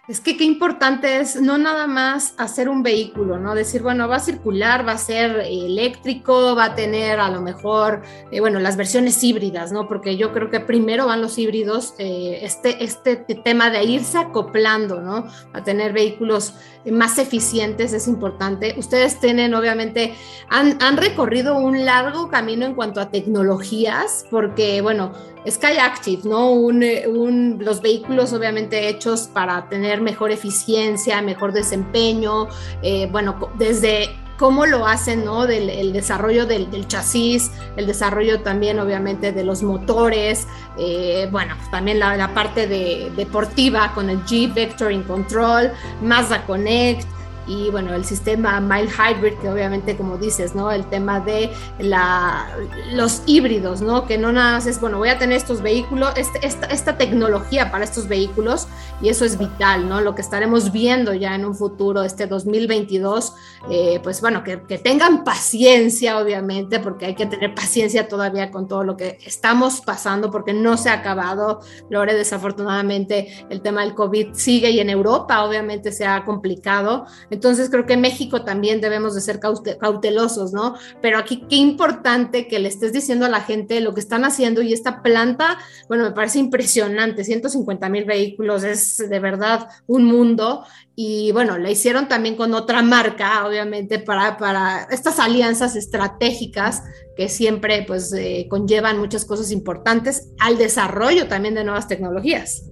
Es 0.07 0.21
que 0.21 0.37
qué 0.37 0.45
importante 0.45 1.21
es 1.21 1.41
no 1.41 1.57
nada 1.57 1.87
más 1.87 2.35
hacer 2.37 2.69
un 2.69 2.83
vehículo, 2.83 3.39
¿no? 3.39 3.55
Decir, 3.55 3.83
bueno, 3.83 4.07
va 4.07 4.17
a 4.17 4.21
circular, 4.21 4.87
va 4.87 4.93
a 4.93 4.99
ser 4.99 5.41
eléctrico, 5.49 6.55
va 6.55 6.65
a 6.65 6.75
tener 6.75 7.21
a 7.21 7.31
lo 7.31 7.41
mejor, 7.41 8.03
eh, 8.31 8.41
bueno, 8.41 8.61
las 8.61 8.77
versiones 8.77 9.25
híbridas, 9.25 9.73
¿no? 9.73 9.89
Porque 9.89 10.19
yo 10.19 10.35
creo 10.35 10.51
que 10.51 10.61
primero 10.61 11.07
van 11.07 11.23
los 11.23 11.39
híbridos, 11.39 11.95
eh, 11.97 12.41
este, 12.43 12.85
este 12.85 13.17
tema 13.17 13.71
de 13.71 13.83
irse 13.85 14.19
acoplando, 14.19 15.01
¿no? 15.01 15.27
A 15.55 15.65
tener 15.65 15.95
vehículos 15.95 16.53
más 16.91 17.19
eficientes 17.19 17.93
es 17.93 18.09
importante. 18.09 18.75
Ustedes 18.77 19.19
tienen, 19.21 19.55
obviamente, 19.55 20.15
han, 20.49 20.83
han 20.83 20.97
recorrido 20.97 21.57
un 21.57 21.85
largo 21.85 22.29
camino 22.29 22.67
en 22.67 22.75
cuanto 22.75 23.01
a 23.01 23.11
tecnologías, 23.11 24.27
porque, 24.31 24.81
bueno, 24.81 25.13
Sky 25.49 25.79
Active, 25.81 26.23
¿no? 26.25 26.51
Un, 26.53 27.59
los 27.61 27.83
vehículos 27.83 28.33
obviamente 28.33 28.89
hechos 28.89 29.29
para 29.33 29.69
tener 29.69 30.01
mejor 30.01 30.31
eficiencia, 30.31 31.21
mejor 31.23 31.53
desempeño, 31.53 32.49
eh, 32.83 33.09
bueno, 33.11 33.51
desde 33.59 34.11
cómo 34.39 34.67
lo 34.67 34.87
hacen, 34.87 35.25
¿no? 35.25 35.47
Del 35.47 35.71
el 35.71 35.93
desarrollo 35.93 36.47
del, 36.47 36.87
chasis, 36.89 37.51
el 37.77 37.87
desarrollo 37.87 38.41
también, 38.41 38.79
obviamente, 38.79 39.33
de 39.33 39.45
los 39.45 39.63
motores, 39.63 40.47
eh, 40.79 41.29
bueno, 41.31 41.55
también 41.71 41.99
la, 41.99 42.33
parte 42.35 42.67
de, 42.67 43.13
deportiva 43.17 43.93
con 43.95 44.11
el 44.11 44.25
Jeep 44.25 44.55
Vectoring 44.55 45.03
Control, 45.05 45.73
Mazda 46.03 46.45
Connect, 46.47 47.07
y 47.47 47.71
bueno, 47.71 47.95
el 47.95 48.05
sistema 48.05 48.61
mild 48.61 48.91
hybrid, 48.91 49.35
que 49.35 49.49
obviamente 49.49 49.97
como 49.97 50.17
dices, 50.17 50.55
¿no? 50.55 50.71
El 50.71 50.87
tema 50.87 51.21
de 51.21 51.51
la, 51.79 52.49
los 52.93 53.23
híbridos, 53.27 53.81
¿no? 53.81 54.07
Que 54.07 54.19
no 54.19 54.33
nada 54.33 54.53
más 54.53 54.67
es, 54.67 54.81
bueno, 54.81 54.99
voy 54.99 55.09
a 55.09 55.19
tener 55.19 55.37
estos 55.37 55.63
vehículos, 55.63 56.13
este, 56.17 56.47
esta, 56.47 56.67
esta, 56.67 56.97
tecnología 56.97 57.71
para 57.71 57.85
estos 57.85 58.07
vehículos 58.07 58.69
y 59.03 59.09
eso 59.09 59.25
es 59.25 59.39
vital, 59.39 59.89
¿no? 59.89 60.01
Lo 60.01 60.15
que 60.15 60.23
estaremos 60.23 60.73
viendo 60.73 61.13
ya 61.13 61.35
en 61.35 61.45
un 61.45 61.55
futuro, 61.55 62.03
este 62.03 62.27
2022, 62.27 63.35
eh, 63.71 64.01
pues 64.03 64.21
bueno, 64.21 64.45
que, 64.45 64.63
que, 64.63 64.79
tengan 64.79 65.25
paciencia, 65.25 66.19
obviamente, 66.19 66.79
porque 66.79 67.07
hay 67.07 67.15
que 67.15 67.27
tener 67.27 67.55
paciencia 67.55 68.09
todavía 68.09 68.51
con 68.51 68.69
todo 68.69 68.85
lo 68.85 68.97
que 68.97 69.19
estamos 69.25 69.81
pasando, 69.81 70.31
porque 70.31 70.53
no 70.53 70.77
se 70.77 70.91
ha 70.91 70.95
acabado, 70.95 71.61
Lore, 71.91 72.15
desafortunadamente 72.15 73.45
el 73.51 73.61
tema 73.61 73.83
del 73.83 73.95
COVID 73.95 74.35
sigue 74.35 74.71
y 74.71 74.81
en 74.81 74.91
Europa 74.91 75.45
obviamente 75.45 75.93
se 75.93 76.07
ha 76.07 76.25
complicado. 76.25 77.07
Entonces 77.35 77.69
creo 77.71 77.87
que 77.87 77.95
en 77.95 78.01
México 78.01 78.45
también 78.45 78.81
debemos 78.81 79.15
de 79.15 79.21
ser 79.21 79.41
cautelosos, 79.41 80.53
¿no? 80.53 80.77
Pero 81.03 81.19
aquí 81.19 81.45
qué 81.49 81.57
importante 81.57 82.49
que 82.49 82.59
le 82.59 82.69
estés 82.69 82.93
diciendo 82.93 83.27
a 83.27 83.29
la 83.29 83.41
gente 83.41 83.81
lo 83.81 83.93
que 83.93 84.01
están 84.01 84.25
haciendo 84.25 84.63
y 84.63 84.73
esta 84.73 85.03
planta, 85.03 85.59
bueno, 85.89 86.05
me 86.05 86.13
parece 86.13 86.39
impresionante, 86.39 87.25
150 87.25 87.89
mil 87.89 88.05
vehículos, 88.05 88.65
es 88.65 88.99
de 88.99 89.21
verdad 89.21 89.69
un 89.87 90.05
mundo. 90.05 90.65
Y 90.97 91.33
bueno, 91.33 91.59
la 91.59 91.71
hicieron 91.71 92.07
también 92.07 92.37
con 92.37 92.55
otra 92.55 92.81
marca, 92.83 93.45
obviamente, 93.47 93.99
para, 93.99 94.37
para 94.37 94.87
estas 94.91 95.19
alianzas 95.19 95.75
estratégicas 95.75 96.83
que 97.17 97.29
siempre 97.29 97.85
pues 97.87 98.13
eh, 98.13 98.47
conllevan 98.49 98.99
muchas 98.99 99.25
cosas 99.25 99.51
importantes 99.51 100.29
al 100.39 100.57
desarrollo 100.59 101.27
también 101.27 101.55
de 101.55 101.65
nuevas 101.65 101.89
tecnologías. 101.89 102.65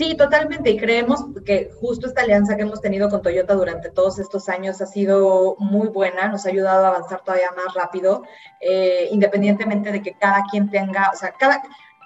Sí, 0.00 0.14
totalmente. 0.16 0.70
Y 0.70 0.78
creemos 0.78 1.26
que 1.44 1.70
justo 1.78 2.06
esta 2.06 2.22
alianza 2.22 2.56
que 2.56 2.62
hemos 2.62 2.80
tenido 2.80 3.10
con 3.10 3.20
Toyota 3.20 3.52
durante 3.52 3.90
todos 3.90 4.18
estos 4.18 4.48
años 4.48 4.80
ha 4.80 4.86
sido 4.86 5.56
muy 5.58 5.88
buena, 5.88 6.28
nos 6.28 6.46
ha 6.46 6.48
ayudado 6.48 6.86
a 6.86 6.88
avanzar 6.88 7.20
todavía 7.22 7.50
más 7.54 7.74
rápido, 7.74 8.22
eh, 8.62 9.08
independientemente 9.10 9.92
de 9.92 10.00
que 10.00 10.14
cada 10.14 10.42
quien 10.50 10.70
tenga, 10.70 11.10
o 11.12 11.16
sea, 11.18 11.32
cada, 11.32 11.60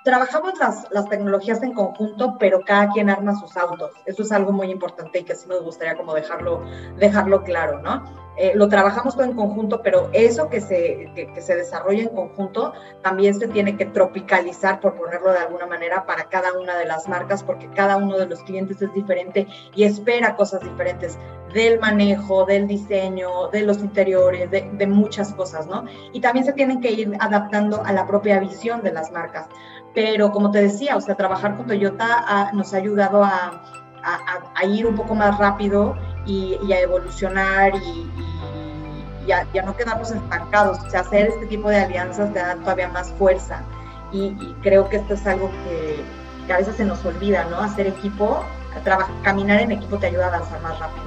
trabajamos 0.05 0.59
las, 0.59 0.89
las, 0.91 1.09
tecnologías 1.09 1.63
en 1.63 1.73
conjunto, 1.73 2.37
pero 2.37 2.63
cada 2.67 2.89
quien 2.89 3.11
arma 3.11 3.39
sus 3.39 3.57
autos. 3.57 3.93
Eso 4.07 4.23
es 4.23 4.33
algo 4.33 4.51
muy 4.51 4.73
importante 4.73 5.21
y 5.21 5.23
que 5.23 5.37
sí 5.37 5.49
nos 5.49 5.63
gustaría 5.63 5.97
como 5.97 6.15
dejarlo, 6.15 6.65
dejarlo 6.97 7.45
claro, 7.45 7.81
¿no? 7.81 8.24
Eh, 8.37 8.53
lo 8.55 8.69
trabajamos 8.69 9.15
todo 9.15 9.25
en 9.25 9.35
conjunto, 9.35 9.81
pero 9.83 10.09
eso 10.13 10.49
que 10.49 10.61
se, 10.61 11.11
que, 11.15 11.41
se 11.41 11.55
desarrolla 11.55 12.03
en 12.03 12.09
conjunto 12.09 12.73
también 13.03 13.35
se 13.35 13.47
tiene 13.47 13.77
que 13.77 13.87
tropicalizar, 13.87 14.81
por 14.81 14.97
ponerlo 14.97 15.33
de 15.33 15.39
alguna 15.39 15.67
manera, 15.67 16.05
para 16.05 16.25
cada 16.25 16.53
una 16.59 16.77
de 16.77 16.85
las 16.85 17.09
marcas, 17.09 17.45
porque 17.45 17.69
cada 17.71 17.97
uno 17.97 18.19
de 18.19 18.27
los 18.27 18.41
clientes 18.43 18.83
es 18.83 18.93
diferente 18.93 19.47
y 19.75 19.85
espera 19.85 20.35
cosas 20.35 20.63
diferentes 20.63 21.17
del 21.53 21.79
manejo, 21.79 22.45
del 22.45 22.67
diseño, 22.67 23.49
de 23.53 23.63
los 23.63 23.79
interiores, 23.79 24.51
de, 24.51 24.69
de 24.73 24.87
muchas 24.89 25.33
cosas, 25.35 25.69
¿no? 25.69 25.85
Y 26.13 26.21
también 26.21 26.45
se 26.45 26.53
tienen 26.53 26.81
que 26.81 26.91
ir 26.91 27.17
adaptando 27.21 27.85
a 27.85 27.93
la 27.93 28.07
propia 28.07 28.41
visión 28.41 28.83
de 28.83 28.93
las 28.93 29.13
marcas. 29.13 29.47
Pero 29.95 30.33
como 30.33 30.51
te 30.51 30.61
decía, 30.61 30.97
o 30.97 31.01
sea, 31.01 31.15
trabajar 31.15 31.57
con 31.57 31.69
Toyota 31.69 32.51
nos 32.53 32.75
ha 32.75 32.79
ayudado 32.79 33.23
a, 33.23 33.63
a, 34.55 34.65
ir 34.65 34.87
un 34.87 34.95
poco 34.95 35.15
más 35.15 35.39
rápido 35.39 35.97
y, 36.27 36.73
a 36.73 36.81
evolucionar 36.81 37.73
y, 37.75 38.11
y 39.27 39.33
a, 39.33 39.47
no 39.65 39.77
quedarnos 39.77 40.11
estancados. 40.11 40.79
O 40.87 40.91
sea, 40.91 41.01
hacer 41.01 41.29
este 41.29 41.47
tipo 41.47 41.69
de 41.69 41.77
alianzas 41.77 42.33
te 42.33 42.39
da 42.39 42.57
todavía 42.57 42.89
más 42.89 43.11
fuerza. 43.13 43.63
Y, 44.13 44.31
creo 44.63 44.89
que 44.89 44.97
esto 44.97 45.15
es 45.15 45.27
algo 45.27 45.51
que, 45.65 46.53
a 46.53 46.59
veces 46.59 46.77
se 46.77 46.85
nos 46.85 47.05
olvida, 47.05 47.45
¿no? 47.51 47.59
Hacer 47.59 47.87
equipo, 47.87 48.45
caminar 49.23 49.61
en 49.61 49.73
equipo 49.73 49.99
te 49.99 50.07
ayuda 50.07 50.27
a 50.27 50.29
avanzar 50.29 50.61
más 50.63 50.79
rápido. 50.79 51.07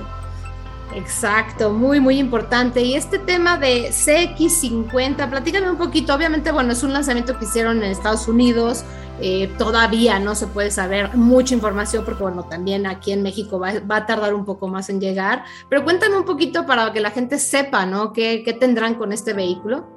Exacto, 0.96 1.72
muy, 1.72 2.00
muy 2.00 2.18
importante. 2.18 2.82
Y 2.82 2.96
este 2.96 3.20
tema 3.20 3.58
de 3.58 3.90
CX50, 3.90 5.30
platícame 5.30 5.70
un 5.70 5.78
poquito. 5.78 6.14
Obviamente, 6.14 6.52
bueno, 6.52 6.74
es 6.74 6.82
un 6.82 6.92
lanzamiento 6.92 7.38
que 7.38 7.46
hicieron 7.46 7.84
en 7.84 7.92
Estados 7.92 8.28
Unidos. 8.28 8.84
Eh, 9.20 9.52
todavía 9.58 10.20
no 10.20 10.36
se 10.36 10.48
puede 10.48 10.70
saber 10.70 11.16
mucha 11.16 11.56
información 11.56 12.06
porque, 12.06 12.24
bueno, 12.24 12.44
también 12.44 12.86
aquí 12.86 13.12
en 13.12 13.24
México 13.24 13.60
va, 13.60 13.70
a 13.70 14.06
tardar 14.06 14.34
un 14.34 14.46
poco 14.46 14.68
más 14.68 14.90
en 14.90 15.02
llegar. 15.02 15.44
Pero 15.70 15.84
cuéntame 15.84 16.18
un 16.18 16.26
poquito 16.26 16.66
para 16.66 16.92
que 16.94 17.00
la 17.00 17.12
gente 17.12 17.40
sepa, 17.40 17.86
¿no? 17.86 18.14
¿Qué, 18.14 18.58
tendrán 18.60 18.96
con 18.96 19.12
este 19.12 19.34
vehículo? 19.34 19.88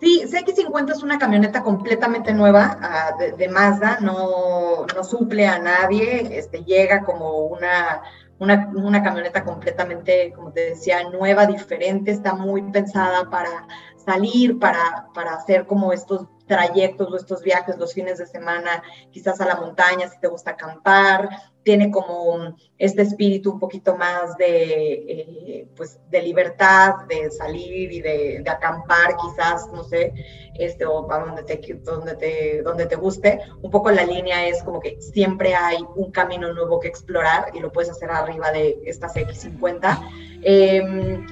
Sí, 0.00 0.22
CX50 0.24 0.90
es 0.92 1.02
una 1.02 1.18
camioneta 1.18 1.62
completamente 1.62 2.34
nueva 2.34 2.76
ah, 2.82 3.12
de, 3.38 3.48
Mazda, 3.48 3.98
no, 4.00 4.84
no 4.84 5.04
suple 5.04 5.46
a 5.46 5.60
nadie, 5.60 6.38
este, 6.38 6.64
llega 6.64 7.04
como 7.04 7.44
una 7.44 8.02
una, 8.42 9.02
camioneta 9.02 9.44
completamente, 9.44 10.32
como 10.34 10.52
te 10.52 10.70
decía, 10.70 11.08
nueva, 11.10 11.46
diferente, 11.46 12.10
está 12.10 12.34
muy 12.34 12.62
pensada 12.72 13.30
para 13.30 13.68
salir, 14.04 14.58
para, 14.58 15.08
para 15.14 15.34
hacer 15.34 15.66
como 15.66 15.92
estos 15.92 16.26
trayectos 16.46 17.10
o 17.10 17.16
estos 17.16 17.42
viajes 17.42 17.78
los 17.78 17.94
fines 17.94 18.18
de 18.18 18.26
semana, 18.26 18.82
quizás 19.10 19.40
a 19.40 19.46
la 19.46 19.56
montaña, 19.56 20.08
si 20.08 20.18
te 20.20 20.28
gusta 20.28 20.52
acampar, 20.52 21.28
tiene 21.62 21.90
como 21.90 22.56
este 22.78 23.02
espíritu 23.02 23.52
un 23.52 23.60
poquito 23.60 23.96
más 23.96 24.36
de, 24.36 24.92
eh, 24.92 25.68
pues, 25.76 26.00
de 26.10 26.22
libertad, 26.22 27.06
de 27.08 27.30
salir 27.30 27.92
y 27.92 28.00
de, 28.00 28.44
acampar, 28.48 29.16
quizás, 29.16 29.68
no 29.72 29.84
sé, 29.84 30.12
este, 30.54 30.84
o 30.84 31.06
para 31.06 31.24
donde 31.24 31.44
te, 31.44 31.74
donde, 31.84 32.16
te, 32.16 32.62
donde 32.62 32.86
te 32.86 32.96
guste. 32.96 33.40
Un 33.62 33.70
poco 33.70 33.90
la 33.90 34.04
línea 34.04 34.46
es 34.46 34.62
como 34.62 34.80
que 34.80 35.00
siempre 35.00 35.54
hay 35.54 35.78
un 35.94 36.10
camino 36.10 36.52
nuevo 36.52 36.80
que 36.80 36.88
explorar 36.88 37.46
y 37.54 37.60
lo 37.60 37.70
puedes 37.70 37.90
hacer 37.90 38.10
arriba 38.10 38.50
de 38.50 38.80
estas 38.84 39.14
X50. 39.14 40.00
Em, 40.42 41.24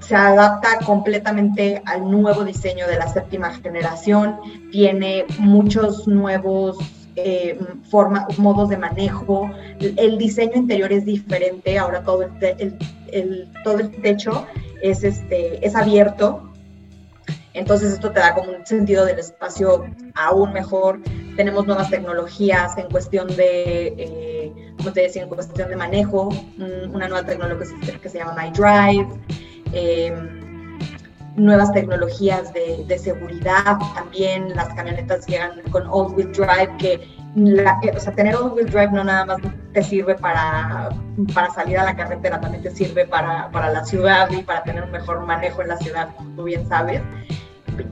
se 0.00 0.14
adapta 0.14 0.78
completamente 0.84 1.82
al 1.86 2.10
nuevo 2.10 2.44
diseño 2.44 2.86
de 2.86 2.96
la 2.96 3.08
séptima 3.08 3.52
generación, 3.54 4.36
tiene 4.70 5.24
muchos 5.38 6.06
nuevos 6.06 6.78
eh, 7.16 7.58
forma, 7.90 8.26
modos 8.38 8.68
de 8.68 8.76
manejo, 8.76 9.50
el 9.80 10.18
diseño 10.18 10.56
interior 10.56 10.92
es 10.92 11.04
diferente, 11.04 11.78
ahora 11.78 12.02
todo 12.02 12.22
el, 12.22 13.48
todo 13.64 13.78
el 13.78 13.90
techo 14.02 14.46
es, 14.82 15.04
este, 15.04 15.64
es 15.66 15.74
abierto, 15.74 16.52
entonces 17.54 17.92
esto 17.92 18.10
te 18.10 18.20
da 18.20 18.34
como 18.34 18.52
un 18.52 18.66
sentido 18.66 19.04
del 19.04 19.18
espacio 19.18 19.84
aún 20.14 20.52
mejor. 20.52 21.00
Tenemos 21.36 21.66
nuevas 21.66 21.90
tecnologías 21.90 22.76
en 22.78 22.88
cuestión 22.88 23.28
de, 23.28 23.88
eh, 23.98 24.52
como 24.78 24.92
te 24.92 25.02
decía, 25.02 25.22
en 25.22 25.28
cuestión 25.28 25.68
de 25.68 25.76
manejo, 25.76 26.30
una 26.58 27.08
nueva 27.08 27.24
tecnología 27.24 27.98
que 28.00 28.08
se 28.08 28.18
llama 28.18 28.34
MyDrive. 28.34 29.08
Eh, 29.72 30.14
nuevas 31.36 31.72
tecnologías 31.72 32.52
de, 32.52 32.84
de, 32.86 32.98
seguridad, 32.98 33.78
también 33.94 34.54
las 34.54 34.68
camionetas 34.74 35.26
llegan 35.26 35.62
con 35.70 35.86
all-wheel 35.88 36.30
drive, 36.32 36.76
que 36.78 37.00
o 37.34 38.00
sea, 38.00 38.12
tener 38.12 38.36
all-wheel 38.36 38.68
drive 38.68 38.90
no 38.92 39.04
nada 39.04 39.24
más 39.24 39.38
te 39.72 39.82
sirve 39.82 40.14
para, 40.14 40.90
para 41.32 41.50
salir 41.50 41.78
a 41.78 41.84
la 41.84 41.96
carretera, 41.96 42.40
también 42.40 42.62
te 42.62 42.70
sirve 42.70 43.06
para, 43.06 43.50
para, 43.50 43.70
la 43.70 43.84
ciudad 43.84 44.30
y 44.30 44.42
para 44.42 44.62
tener 44.62 44.84
un 44.84 44.90
mejor 44.90 45.24
manejo 45.24 45.62
en 45.62 45.68
la 45.68 45.76
ciudad, 45.78 46.14
como 46.16 46.36
tú 46.36 46.44
bien 46.44 46.68
sabes. 46.68 47.00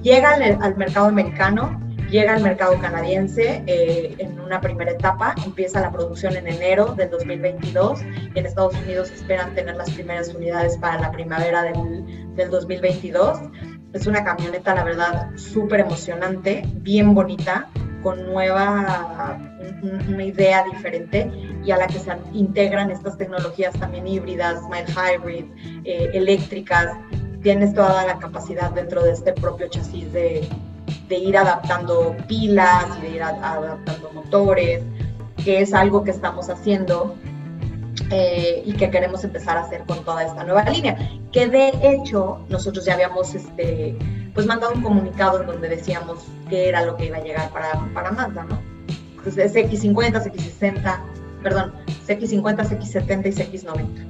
Llega 0.03 0.35
al, 0.35 0.59
al 0.61 0.77
mercado 0.77 1.07
americano, 1.07 1.81
llega 2.11 2.35
al 2.35 2.43
mercado 2.43 2.79
canadiense 2.81 3.63
eh, 3.67 4.15
en 4.19 4.41
una 4.41 4.61
primera 4.61 4.91
etapa, 4.91 5.35
empieza 5.45 5.81
la 5.81 5.93
producción 5.93 6.37
en 6.37 6.49
enero 6.49 6.95
del 6.95 7.11
2022 7.11 8.03
y 8.35 8.39
en 8.39 8.47
Estados 8.47 8.75
Unidos 8.85 9.11
esperan 9.11 9.55
tener 9.55 9.77
las 9.77 9.91
primeras 9.91 10.35
unidades 10.35 10.77
para 10.79 11.01
la 11.01 11.13
primavera 11.13 11.63
del, 11.63 12.35
del 12.35 12.51
2022. 12.51 13.39
Es 13.93 14.07
una 14.07 14.25
camioneta, 14.25 14.75
la 14.75 14.85
verdad, 14.85 15.31
súper 15.37 15.81
emocionante, 15.81 16.63
bien 16.75 17.15
bonita, 17.15 17.69
con 18.03 18.25
nueva, 18.27 19.39
una 20.09 20.25
idea 20.25 20.65
diferente 20.65 21.31
y 21.65 21.71
a 21.71 21.77
la 21.77 21.87
que 21.87 21.99
se 21.99 22.11
integran 22.33 22.91
estas 22.91 23.19
tecnologías 23.19 23.75
también 23.79 24.07
híbridas, 24.07 24.63
mild 24.71 24.89
hybrid, 24.89 25.45
eh, 25.85 26.11
eléctricas. 26.15 26.97
Tienes 27.43 27.75
toda 27.75 28.05
la 28.05 28.19
capacidad 28.19 28.71
dentro 28.71 29.03
de 29.03 29.13
este 29.13 29.33
propio 29.33 29.69
chasis 29.69 30.13
de, 30.13 30.47
de 31.09 31.17
ir 31.17 31.37
adaptando 31.37 32.17
pilas 32.29 32.87
y 32.99 33.03
de 33.03 33.11
ir 33.17 33.23
adaptando 33.23 34.11
motores, 34.13 34.83
que 35.45 35.61
es 35.61 35.73
algo 35.75 36.05
que 36.05 36.11
estamos 36.11 36.49
haciendo 36.49 37.15
eh, 38.11 38.63
y 38.65 38.73
que 38.73 38.91
queremos 38.91 39.25
empezar 39.25 39.57
a 39.57 39.63
hacer 39.63 39.85
con 39.85 40.05
toda 40.05 40.25
esta 40.25 40.45
nueva 40.45 40.65
línea. 40.65 40.97
Que 41.33 41.49
de 41.49 41.73
hecho 41.83 42.45
nosotros 42.49 42.85
ya 42.85 42.95
habíamos 42.95 43.35
este, 43.35 43.97
pues 44.35 44.47
mandado 44.47 44.73
un 44.75 44.83
comunicado 44.83 45.41
en 45.41 45.47
donde 45.47 45.69
decíamos 45.69 46.25
qué 46.49 46.69
era 46.69 46.85
lo 46.85 46.97
que 46.97 47.07
iba 47.07 47.19
a 47.19 47.23
llegar 47.23 47.51
para, 47.51 47.73
para 47.95 48.11
Mazda, 48.11 48.45
¿no? 48.45 48.59
Entonces 49.17 49.55
X50, 49.55 50.33
X60, 50.33 51.01
perdón, 51.43 51.75
CX50, 52.07 52.69
CX70 52.69 53.27
y 53.27 53.59
CX90. 53.59 54.10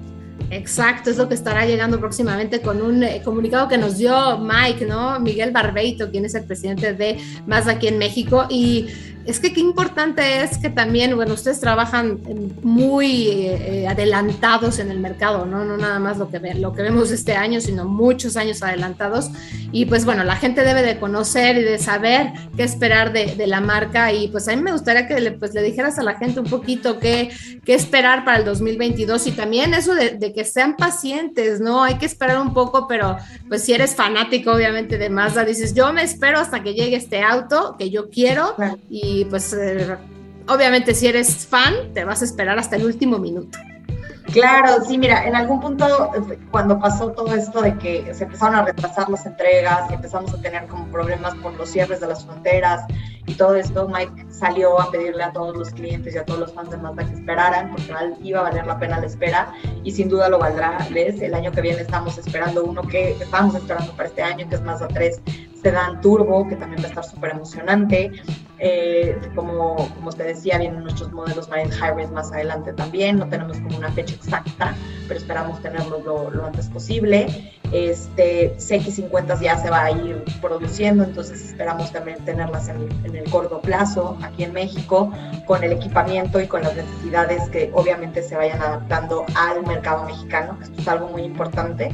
Exacto, 0.50 1.10
es 1.10 1.16
lo 1.16 1.28
que 1.28 1.34
estará 1.34 1.64
llegando 1.64 2.00
próximamente 2.00 2.60
con 2.60 2.82
un 2.82 3.04
eh, 3.04 3.22
comunicado 3.24 3.68
que 3.68 3.78
nos 3.78 3.98
dio 3.98 4.38
Mike, 4.38 4.84
¿no? 4.84 5.20
Miguel 5.20 5.52
Barbeito, 5.52 6.10
quien 6.10 6.24
es 6.24 6.34
el 6.34 6.42
presidente 6.42 6.92
de 6.92 7.18
Mazda 7.46 7.72
aquí 7.72 7.86
en 7.86 7.98
México. 7.98 8.46
Y 8.50 8.88
es 9.26 9.38
que 9.38 9.52
qué 9.52 9.60
importante 9.60 10.42
es 10.42 10.58
que 10.58 10.70
también, 10.70 11.14
bueno, 11.14 11.34
ustedes 11.34 11.60
trabajan 11.60 12.20
muy 12.62 13.28
eh, 13.30 13.86
adelantados 13.88 14.78
en 14.78 14.90
el 14.90 14.98
mercado, 14.98 15.46
¿no? 15.46 15.64
No 15.64 15.76
nada 15.76 15.98
más 15.98 16.18
lo 16.18 16.30
que, 16.30 16.38
lo 16.54 16.72
que 16.72 16.82
vemos 16.82 17.10
este 17.10 17.34
año, 17.34 17.60
sino 17.60 17.84
muchos 17.84 18.36
años 18.36 18.62
adelantados. 18.62 19.30
Y 19.72 19.86
pues 19.86 20.04
bueno, 20.04 20.24
la 20.24 20.36
gente 20.36 20.62
debe 20.62 20.82
de 20.82 20.98
conocer 20.98 21.58
y 21.58 21.62
de 21.62 21.78
saber 21.78 22.32
qué 22.56 22.64
esperar 22.64 23.12
de, 23.12 23.36
de 23.36 23.46
la 23.46 23.60
marca. 23.60 24.12
Y 24.12 24.28
pues 24.28 24.48
a 24.48 24.56
mí 24.56 24.62
me 24.62 24.72
gustaría 24.72 25.06
que 25.06 25.20
le, 25.20 25.32
pues, 25.32 25.54
le 25.54 25.62
dijeras 25.62 25.98
a 25.98 26.02
la 26.02 26.14
gente 26.14 26.40
un 26.40 26.46
poquito 26.46 26.98
qué, 26.98 27.30
qué 27.64 27.74
esperar 27.74 28.24
para 28.24 28.38
el 28.38 28.44
2022 28.44 29.26
y 29.26 29.32
también 29.32 29.74
eso 29.74 29.94
de, 29.94 30.10
de, 30.10 30.32
que 30.32 30.44
sean 30.44 30.76
pacientes, 30.76 31.60
¿no? 31.60 31.84
Hay 31.84 31.98
que 31.98 32.06
esperar 32.06 32.40
un 32.40 32.54
poco, 32.54 32.88
pero 32.88 33.16
pues 33.48 33.62
si 33.62 33.72
eres 33.74 33.94
fanático 33.94 34.52
obviamente 34.52 34.98
de 34.98 35.10
Mazda, 35.10 35.44
dices, 35.44 35.74
yo 35.74 35.92
me 35.92 36.02
espero 36.02 36.38
hasta 36.38 36.62
que 36.62 36.74
llegue 36.74 36.96
este 36.96 37.22
auto 37.22 37.76
que 37.78 37.90
yo 37.90 38.08
quiero 38.08 38.54
y 38.88 39.09
y 39.10 39.24
pues 39.24 39.52
eh, 39.52 39.96
obviamente 40.48 40.94
si 40.94 41.06
eres 41.06 41.46
fan 41.46 41.74
te 41.94 42.04
vas 42.04 42.22
a 42.22 42.24
esperar 42.24 42.58
hasta 42.58 42.76
el 42.76 42.84
último 42.84 43.18
minuto. 43.18 43.58
Claro, 44.32 44.84
sí, 44.86 44.96
mira, 44.96 45.26
en 45.26 45.34
algún 45.34 45.60
punto 45.60 46.12
cuando 46.52 46.78
pasó 46.78 47.10
todo 47.10 47.34
esto 47.34 47.62
de 47.62 47.76
que 47.78 48.14
se 48.14 48.24
empezaron 48.24 48.54
a 48.54 48.64
retrasar 48.64 49.08
las 49.08 49.26
entregas 49.26 49.90
y 49.90 49.94
empezamos 49.94 50.32
a 50.32 50.40
tener 50.40 50.68
como 50.68 50.86
problemas 50.86 51.34
por 51.36 51.54
los 51.54 51.70
cierres 51.70 52.00
de 52.00 52.06
las 52.06 52.24
fronteras 52.24 52.84
y 53.26 53.34
todo 53.34 53.54
esto, 53.54 53.88
Mike 53.88 54.26
salió 54.30 54.80
a 54.80 54.90
pedirle 54.90 55.22
a 55.22 55.32
todos 55.32 55.56
los 55.56 55.70
clientes 55.70 56.14
y 56.14 56.18
a 56.18 56.24
todos 56.24 56.40
los 56.40 56.52
fans 56.52 56.70
de 56.70 56.78
Mazda 56.78 57.06
que 57.06 57.14
esperaran 57.14 57.70
porque 57.70 57.92
iba 58.22 58.40
a 58.40 58.42
valer 58.44 58.66
la 58.66 58.78
pena 58.78 58.98
la 58.98 59.06
espera 59.06 59.52
y 59.84 59.92
sin 59.92 60.08
duda 60.08 60.28
lo 60.28 60.38
valdrá. 60.38 60.78
Les, 60.90 61.20
el 61.20 61.34
año 61.34 61.52
que 61.52 61.60
viene 61.60 61.82
estamos 61.82 62.18
esperando 62.18 62.64
uno 62.64 62.82
que 62.82 63.12
estábamos 63.12 63.54
esperando 63.54 63.92
para 63.92 64.08
este 64.08 64.22
año, 64.22 64.48
que 64.48 64.54
es 64.54 64.62
Mazda 64.62 64.88
3 64.88 65.20
Sedan 65.62 66.00
Turbo, 66.00 66.48
que 66.48 66.56
también 66.56 66.82
va 66.82 66.86
a 66.86 66.88
estar 66.88 67.04
súper 67.04 67.32
emocionante. 67.32 68.10
Eh, 68.58 69.18
como, 69.34 69.76
como 69.94 70.12
te 70.12 70.24
decía, 70.24 70.58
vienen 70.58 70.82
nuestros 70.82 71.12
modelos 71.12 71.48
Marine 71.48 71.74
Hybrid 71.74 72.08
más 72.08 72.32
adelante 72.32 72.72
también. 72.72 73.18
No 73.18 73.28
tenemos 73.28 73.58
como 73.58 73.76
una 73.76 73.92
fecha 73.92 74.14
exacta, 74.14 74.74
pero 75.10 75.18
esperamos 75.18 75.60
tenerlos 75.60 76.04
lo, 76.04 76.46
antes 76.46 76.68
posible. 76.68 77.26
Este 77.72 78.56
CX50 78.58 79.40
ya 79.40 79.58
se 79.58 79.68
va 79.68 79.86
a 79.86 79.90
ir 79.90 80.22
produciendo, 80.40 81.02
entonces 81.02 81.44
esperamos 81.44 81.90
también 81.90 82.24
tenerlas 82.24 82.68
en, 82.68 82.88
en 83.04 83.16
el 83.16 83.28
corto 83.28 83.60
plazo 83.60 84.16
aquí 84.22 84.44
en 84.44 84.52
México, 84.52 85.12
con 85.46 85.64
el 85.64 85.72
equipamiento 85.72 86.40
y 86.40 86.46
con 86.46 86.62
las 86.62 86.76
necesidades 86.76 87.48
que 87.48 87.72
obviamente 87.74 88.22
se 88.22 88.36
vayan 88.36 88.62
adaptando 88.62 89.26
al 89.34 89.66
mercado 89.66 90.04
mexicano. 90.04 90.56
Esto 90.62 90.80
es 90.80 90.86
algo 90.86 91.08
muy 91.08 91.22
importante 91.22 91.90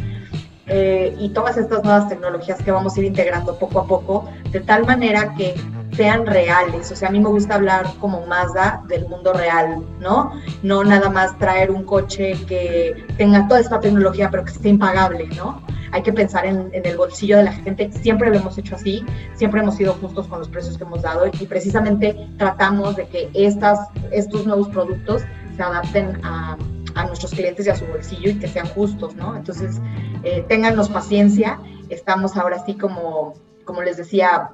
eh, 0.68 1.14
y 1.18 1.28
todas 1.28 1.56
estas 1.56 1.84
nuevas 1.84 2.08
tecnologías 2.08 2.60
que 2.60 2.72
vamos 2.72 2.96
a 2.96 3.00
ir 3.00 3.06
integrando 3.06 3.56
poco 3.56 3.80
a 3.80 3.86
poco, 3.86 4.28
de 4.50 4.60
tal 4.60 4.84
manera 4.84 5.34
que 5.36 5.54
sean 5.96 6.26
reales. 6.26 6.90
O 6.90 6.96
sea, 6.96 7.08
a 7.08 7.12
mí 7.12 7.20
me 7.20 7.28
gusta 7.28 7.54
hablar 7.54 7.86
como 8.00 8.26
Mazda 8.26 8.82
del 8.88 9.08
mundo 9.08 9.32
real, 9.32 9.84
¿no? 10.00 10.32
No 10.62 10.82
nada 10.82 11.08
más 11.08 11.38
traer 11.38 11.70
un 11.70 11.84
coche 11.84 12.36
que 12.46 13.06
tenga 13.16 13.46
toda 13.46 13.60
esta 13.60 13.80
tecnología, 13.80 14.28
pero 14.30 14.44
que 14.44 14.52
esté 14.52 14.68
impagable, 14.68 15.28
¿no? 15.36 15.62
Hay 15.92 16.02
que 16.02 16.12
pensar 16.12 16.44
en, 16.44 16.68
en, 16.72 16.84
el 16.84 16.96
bolsillo 16.96 17.36
de 17.38 17.44
la 17.44 17.52
gente. 17.52 17.90
Siempre 17.92 18.28
lo 18.30 18.36
hemos 18.36 18.58
hecho 18.58 18.74
así, 18.74 19.06
siempre 19.34 19.60
hemos 19.60 19.76
sido 19.76 19.94
justos 19.94 20.26
con 20.26 20.40
los 20.40 20.48
precios 20.48 20.76
que 20.76 20.82
hemos 20.84 21.02
dado 21.02 21.26
y 21.26 21.46
precisamente 21.46 22.28
tratamos 22.38 22.96
de 22.96 23.06
que 23.06 23.30
estas, 23.34 23.78
estos 24.10 24.44
nuevos 24.46 24.68
productos 24.68 25.22
se 25.56 25.62
adapten 25.62 26.18
a, 26.24 26.58
a 26.96 27.04
nuestros 27.04 27.32
clientes 27.32 27.66
y 27.66 27.70
a 27.70 27.76
su 27.76 27.86
bolsillo 27.86 28.30
y 28.30 28.34
que 28.34 28.48
sean 28.48 28.66
justos, 28.68 29.14
¿no? 29.14 29.36
Entonces, 29.36 29.80
eh, 30.26 30.44
téngannos 30.48 30.88
paciencia, 30.88 31.60
estamos 31.88 32.36
ahora 32.36 32.58
sí 32.64 32.74
como, 32.74 33.34
como 33.64 33.82
les 33.82 33.96
decía 33.96 34.50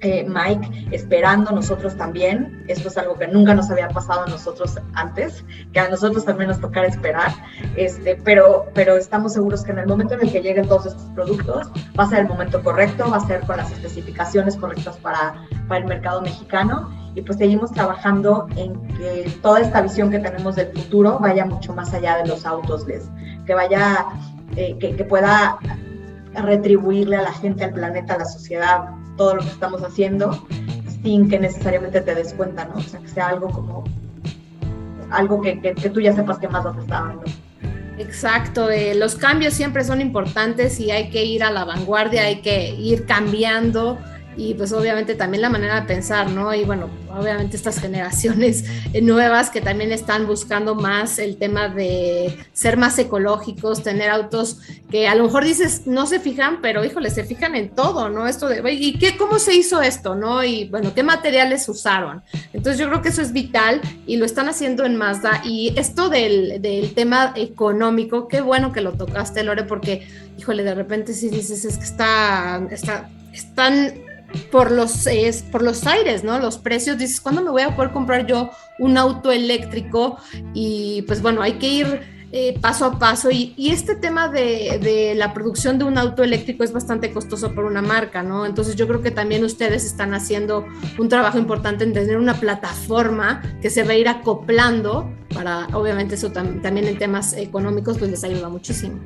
eh, 0.00 0.24
Mike, 0.28 0.90
esperando 0.92 1.50
nosotros 1.50 1.96
también. 1.96 2.64
Esto 2.68 2.86
es 2.86 2.96
algo 2.98 3.18
que 3.18 3.26
nunca 3.26 3.52
nos 3.52 3.68
había 3.68 3.88
pasado 3.88 4.22
a 4.22 4.26
nosotros 4.26 4.78
antes, 4.94 5.44
que 5.72 5.80
a 5.80 5.88
nosotros 5.88 6.24
también 6.24 6.50
nos 6.50 6.60
tocará 6.60 6.86
esperar, 6.86 7.32
este, 7.74 8.14
pero, 8.22 8.66
pero 8.74 8.96
estamos 8.96 9.32
seguros 9.32 9.64
que 9.64 9.72
en 9.72 9.80
el 9.80 9.88
momento 9.88 10.14
en 10.14 10.20
el 10.20 10.30
que 10.30 10.40
lleguen 10.40 10.68
todos 10.68 10.86
estos 10.86 11.06
productos 11.16 11.66
va 11.98 12.04
a 12.04 12.08
ser 12.08 12.20
el 12.20 12.28
momento 12.28 12.62
correcto, 12.62 13.10
va 13.10 13.16
a 13.16 13.26
ser 13.26 13.40
con 13.40 13.56
las 13.56 13.72
especificaciones 13.72 14.54
correctas 14.54 14.98
para, 14.98 15.34
para 15.66 15.80
el 15.80 15.88
mercado 15.88 16.22
mexicano. 16.22 16.96
Y 17.16 17.22
pues 17.22 17.38
seguimos 17.38 17.72
trabajando 17.72 18.46
en 18.54 18.80
que 18.96 19.28
toda 19.42 19.58
esta 19.58 19.80
visión 19.80 20.12
que 20.12 20.20
tenemos 20.20 20.54
del 20.54 20.68
futuro 20.68 21.18
vaya 21.18 21.44
mucho 21.44 21.74
más 21.74 21.92
allá 21.92 22.18
de 22.18 22.28
los 22.28 22.46
autos, 22.46 22.86
les, 22.86 23.10
que 23.44 23.54
vaya, 23.54 24.06
eh, 24.60 24.76
que, 24.80 25.04
pueda 25.04 25.56
retribuirle 26.34 27.14
a 27.14 27.22
la 27.22 27.32
gente, 27.32 27.62
al 27.62 27.72
planeta, 27.72 28.14
a 28.14 28.18
la 28.18 28.24
sociedad, 28.24 28.86
todo 29.16 29.36
lo 29.36 29.42
que 29.42 29.50
estamos 29.50 29.84
haciendo, 29.84 30.48
sin 31.04 31.28
que 31.28 31.38
necesariamente 31.38 32.00
te 32.00 32.12
des 32.12 32.34
cuenta, 32.34 32.64
¿no? 32.64 32.74
O 32.74 32.80
sea, 32.80 32.98
que 32.98 33.06
sea 33.06 33.28
algo 33.28 33.48
como, 33.50 33.84
algo 35.10 35.40
que, 35.40 35.54
tú 35.94 36.00
ya 36.00 36.12
sepas 36.12 36.40
que 36.40 36.48
más 36.48 36.64
te 36.74 36.80
está 36.80 37.02
dando. 37.02 37.22
Exacto, 37.98 38.68
eh, 38.68 38.96
los 38.96 39.14
cambios 39.14 39.54
siempre 39.54 39.84
son 39.84 40.00
importantes 40.00 40.80
y 40.80 40.90
hay 40.90 41.10
que 41.10 41.24
ir 41.24 41.44
a 41.44 41.52
la 41.52 41.64
vanguardia, 41.64 42.22
hay 42.22 42.40
que 42.40 42.70
ir 42.74 43.06
cambiando 43.06 43.96
y 44.38 44.54
pues 44.54 44.72
obviamente 44.72 45.16
también 45.16 45.42
la 45.42 45.50
manera 45.50 45.80
de 45.80 45.86
pensar, 45.86 46.30
¿no? 46.30 46.54
Y 46.54 46.64
bueno, 46.64 46.88
obviamente 47.10 47.56
estas 47.56 47.80
generaciones 47.80 48.64
nuevas 49.02 49.50
que 49.50 49.60
también 49.60 49.92
están 49.92 50.26
buscando 50.26 50.74
más 50.74 51.18
el 51.18 51.36
tema 51.36 51.68
de 51.68 52.38
ser 52.52 52.76
más 52.76 52.98
ecológicos, 52.98 53.82
tener 53.82 54.08
autos 54.08 54.60
que 54.90 55.08
a 55.08 55.14
lo 55.16 55.24
mejor 55.24 55.44
dices 55.44 55.86
no 55.86 56.06
se 56.06 56.20
fijan, 56.20 56.60
pero 56.62 56.84
híjole, 56.84 57.10
se 57.10 57.24
fijan 57.24 57.56
en 57.56 57.70
todo, 57.70 58.08
¿no? 58.08 58.26
Esto 58.26 58.48
de, 58.48 58.62
¿y 58.72 58.98
qué, 58.98 59.16
cómo 59.16 59.40
se 59.40 59.54
hizo 59.54 59.82
esto, 59.82 60.14
no? 60.14 60.44
Y 60.44 60.68
bueno, 60.68 60.94
¿qué 60.94 61.02
materiales 61.02 61.68
usaron? 61.68 62.22
Entonces 62.52 62.78
yo 62.78 62.88
creo 62.88 63.02
que 63.02 63.08
eso 63.08 63.22
es 63.22 63.32
vital 63.32 63.80
y 64.06 64.16
lo 64.16 64.24
están 64.24 64.48
haciendo 64.48 64.84
en 64.84 64.96
Mazda. 64.96 65.42
Y 65.44 65.74
esto 65.76 66.08
del, 66.08 66.62
del 66.62 66.94
tema 66.94 67.32
económico, 67.34 68.28
qué 68.28 68.40
bueno 68.40 68.72
que 68.72 68.80
lo 68.82 68.92
tocaste, 68.92 69.42
Lore, 69.42 69.64
porque, 69.64 70.06
híjole, 70.38 70.62
de 70.62 70.74
repente 70.74 71.12
si 71.12 71.28
dices, 71.28 71.64
es 71.64 71.76
que 71.76 71.84
está, 71.84 72.64
está 72.70 73.10
están 73.32 73.94
por 74.50 74.70
los, 74.70 75.06
por 75.50 75.62
los 75.62 75.86
aires, 75.86 76.24
¿no? 76.24 76.38
Los 76.38 76.58
precios, 76.58 76.98
dices, 76.98 77.20
¿cuándo 77.20 77.42
me 77.42 77.50
voy 77.50 77.62
a 77.62 77.74
poder 77.74 77.92
comprar 77.92 78.26
yo 78.26 78.50
un 78.78 78.98
auto 78.98 79.32
eléctrico? 79.32 80.18
Y 80.54 81.02
pues 81.02 81.22
bueno, 81.22 81.42
hay 81.42 81.54
que 81.54 81.68
ir 81.68 82.18
eh, 82.30 82.58
paso 82.60 82.84
a 82.84 82.98
paso. 82.98 83.30
Y, 83.30 83.54
este 83.70 83.94
tema 83.94 84.28
de, 84.28 84.78
de, 84.82 85.14
la 85.14 85.32
producción 85.32 85.78
de 85.78 85.84
un 85.84 85.96
auto 85.96 86.22
eléctrico 86.22 86.62
es 86.62 86.72
bastante 86.72 87.10
costoso 87.10 87.54
por 87.54 87.64
una 87.64 87.80
marca, 87.80 88.22
¿no? 88.22 88.44
Entonces 88.44 88.76
yo 88.76 88.86
creo 88.86 89.00
que 89.00 89.10
también 89.10 89.44
ustedes 89.44 89.84
están 89.84 90.12
haciendo 90.12 90.66
un 90.98 91.08
trabajo 91.08 91.38
importante 91.38 91.84
en 91.84 91.94
tener 91.94 92.18
una 92.18 92.34
plataforma 92.34 93.42
que 93.62 93.70
se 93.70 93.82
va 93.82 93.92
a 93.92 93.96
ir 93.96 94.08
acoplando 94.08 95.10
para, 95.34 95.68
obviamente, 95.72 96.16
eso 96.16 96.30
también 96.30 96.86
en 96.86 96.98
temas 96.98 97.32
económicos, 97.32 97.98
pues 97.98 98.10
les 98.10 98.24
ayuda 98.24 98.48
muchísimo. 98.48 98.98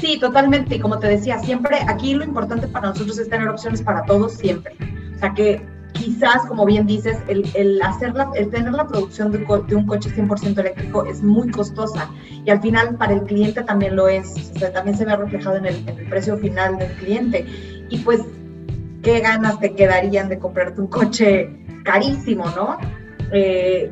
Sí, 0.00 0.18
totalmente. 0.18 0.76
Y 0.76 0.80
como 0.80 0.98
te 0.98 1.08
decía, 1.08 1.38
siempre 1.38 1.78
aquí 1.86 2.14
lo 2.14 2.24
importante 2.24 2.68
para 2.68 2.88
nosotros 2.88 3.18
es 3.18 3.28
tener 3.28 3.48
opciones 3.48 3.82
para 3.82 4.04
todos 4.04 4.32
siempre. 4.34 4.74
O 5.14 5.18
sea 5.18 5.34
que 5.34 5.62
quizás, 5.92 6.46
como 6.46 6.64
bien 6.64 6.86
dices, 6.86 7.18
el, 7.28 7.44
el, 7.54 7.82
hacer 7.82 8.14
el 8.34 8.50
tener 8.50 8.72
la 8.72 8.86
producción 8.86 9.30
de, 9.32 9.38
un 9.38 9.86
coche 9.86 10.10
100% 10.10 10.58
eléctrico 10.58 11.04
es 11.04 11.22
muy 11.22 11.50
costosa 11.50 12.10
y 12.44 12.50
al 12.50 12.60
final 12.62 12.96
para 12.96 13.14
el 13.14 13.22
cliente 13.24 13.62
también 13.62 13.96
lo 13.96 14.08
es. 14.08 14.52
O 14.54 14.58
sea, 14.58 14.72
también 14.72 14.96
se 14.96 15.04
ve 15.04 15.16
reflejado 15.16 15.56
en 15.56 15.66
el, 15.66 15.88
en 15.88 15.98
el 15.98 16.08
precio 16.08 16.38
final 16.38 16.78
del 16.78 16.92
cliente. 16.92 17.46
Y 17.88 17.98
pues, 17.98 18.22
¿qué 19.02 19.20
ganas 19.20 19.60
te 19.60 19.74
quedarían 19.74 20.28
de 20.28 20.38
comprarte 20.38 20.80
un 20.80 20.86
coche 20.86 21.50
carísimo, 21.84 22.44
no? 22.56 22.78
Eh, 23.32 23.90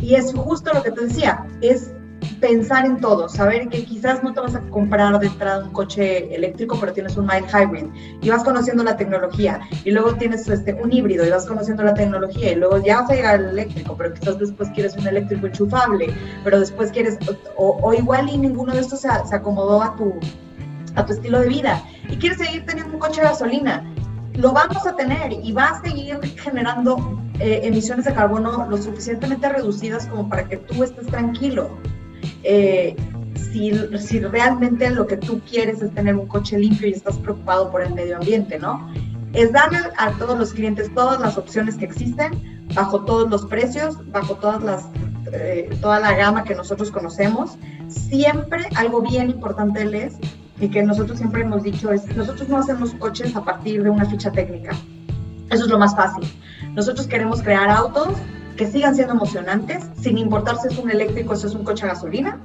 y 0.00 0.14
es 0.14 0.32
justo 0.32 0.72
lo 0.72 0.82
que 0.82 0.92
te 0.92 1.06
decía, 1.06 1.44
es 1.60 1.92
pensar 2.40 2.86
en 2.86 3.00
todo, 3.00 3.28
saber 3.28 3.68
que 3.68 3.84
quizás 3.84 4.22
no 4.22 4.32
te 4.32 4.40
vas 4.40 4.54
a 4.54 4.60
comprar 4.70 5.18
de 5.18 5.26
entrada 5.26 5.64
un 5.64 5.70
coche 5.70 6.34
eléctrico, 6.34 6.76
pero 6.80 6.92
tienes 6.92 7.16
un 7.16 7.26
mild 7.26 7.46
hybrid 7.48 7.86
y 8.20 8.30
vas 8.30 8.44
conociendo 8.44 8.82
la 8.84 8.96
tecnología 8.96 9.60
y 9.84 9.90
luego 9.90 10.14
tienes 10.14 10.48
este, 10.48 10.74
un 10.74 10.92
híbrido 10.92 11.26
y 11.26 11.30
vas 11.30 11.46
conociendo 11.46 11.82
la 11.82 11.94
tecnología 11.94 12.52
y 12.52 12.54
luego 12.56 12.78
ya 12.78 13.00
vas 13.00 13.10
a 13.10 13.14
llegar 13.14 13.34
al 13.36 13.46
eléctrico, 13.50 13.94
pero 13.96 14.14
quizás 14.14 14.38
después 14.38 14.68
quieres 14.70 14.96
un 14.96 15.06
eléctrico 15.06 15.46
enchufable, 15.46 16.12
pero 16.44 16.60
después 16.60 16.90
quieres, 16.90 17.18
o, 17.56 17.94
igual 17.94 18.28
y 18.28 18.38
ninguno 18.38 18.74
de 18.74 18.80
estos 18.80 19.00
se, 19.00 19.08
acomodó 19.08 19.82
a 19.82 19.96
tu, 19.96 20.14
a 20.94 21.04
tu 21.04 21.12
estilo 21.12 21.40
de 21.40 21.48
vida 21.48 21.82
y 22.08 22.16
quieres 22.16 22.38
seguir 22.38 22.64
teniendo 22.66 22.94
un 22.94 23.00
coche 23.00 23.20
de 23.20 23.28
gasolina. 23.28 23.84
Lo 24.34 24.52
vamos 24.52 24.86
a 24.86 24.94
tener 24.94 25.32
y 25.32 25.50
va 25.50 25.64
a 25.64 25.82
seguir 25.82 26.20
generando 26.36 27.20
eh, 27.40 27.60
emisiones 27.64 28.04
de 28.04 28.14
carbono 28.14 28.66
lo 28.68 28.76
suficientemente 28.76 29.48
reducidas 29.48 30.06
como 30.06 30.28
para 30.28 30.48
que 30.48 30.58
tú 30.58 30.84
estés 30.84 31.06
tranquilo. 31.06 31.70
Eh, 32.42 32.96
si, 33.34 33.72
si, 33.98 34.20
realmente 34.20 34.90
lo 34.90 35.06
que 35.06 35.16
tú 35.16 35.40
quieres 35.48 35.80
es 35.80 35.94
tener 35.94 36.16
un 36.16 36.26
coche 36.26 36.58
limpio 36.58 36.88
y 36.88 36.92
estás 36.92 37.16
preocupado 37.18 37.70
por 37.70 37.82
el 37.82 37.94
medio 37.94 38.16
ambiente, 38.16 38.58
¿no? 38.58 38.92
Es 39.32 39.52
darle 39.52 39.78
a 39.96 40.12
todos 40.12 40.38
los 40.38 40.52
clientes 40.52 40.92
todas 40.94 41.20
las 41.20 41.38
opciones 41.38 41.76
que 41.76 41.84
existen, 41.84 42.66
bajo 42.74 43.04
todos 43.04 43.30
los 43.30 43.46
precios, 43.46 43.96
bajo 44.10 44.34
todas 44.36 44.62
las, 44.62 44.88
eh, 45.32 45.70
toda 45.80 46.00
la 46.00 46.14
gama 46.16 46.44
que 46.44 46.54
nosotros 46.54 46.90
conocemos. 46.90 47.56
Siempre 47.88 48.66
algo 48.76 49.02
bien 49.02 49.30
importante 49.30 49.82
es, 50.04 50.14
y 50.60 50.68
que 50.68 50.82
nosotros 50.82 51.18
siempre 51.18 51.42
hemos 51.42 51.62
dicho, 51.62 51.92
es 51.92 52.04
nosotros 52.16 52.48
no 52.48 52.58
hacemos 52.58 52.92
coches 52.94 53.34
a 53.36 53.44
partir 53.44 53.82
de 53.82 53.90
una 53.90 54.04
ficha 54.06 54.32
técnica. 54.32 54.72
Eso 55.50 55.64
es 55.64 55.70
lo 55.70 55.78
más 55.78 55.94
fácil. 55.94 56.28
Nosotros 56.74 57.06
queremos 57.06 57.42
crear 57.42 57.70
autos 57.70 58.14
que 58.58 58.66
sigan 58.66 58.94
siendo 58.94 59.14
emocionantes, 59.14 59.84
sin 60.02 60.18
importar 60.18 60.58
si 60.58 60.66
es 60.66 60.78
un 60.78 60.90
eléctrico 60.90 61.32
o 61.32 61.36
si 61.36 61.46
es 61.46 61.54
un 61.54 61.64
coche 61.64 61.84
a 61.86 61.90
gasolina, 61.90 62.40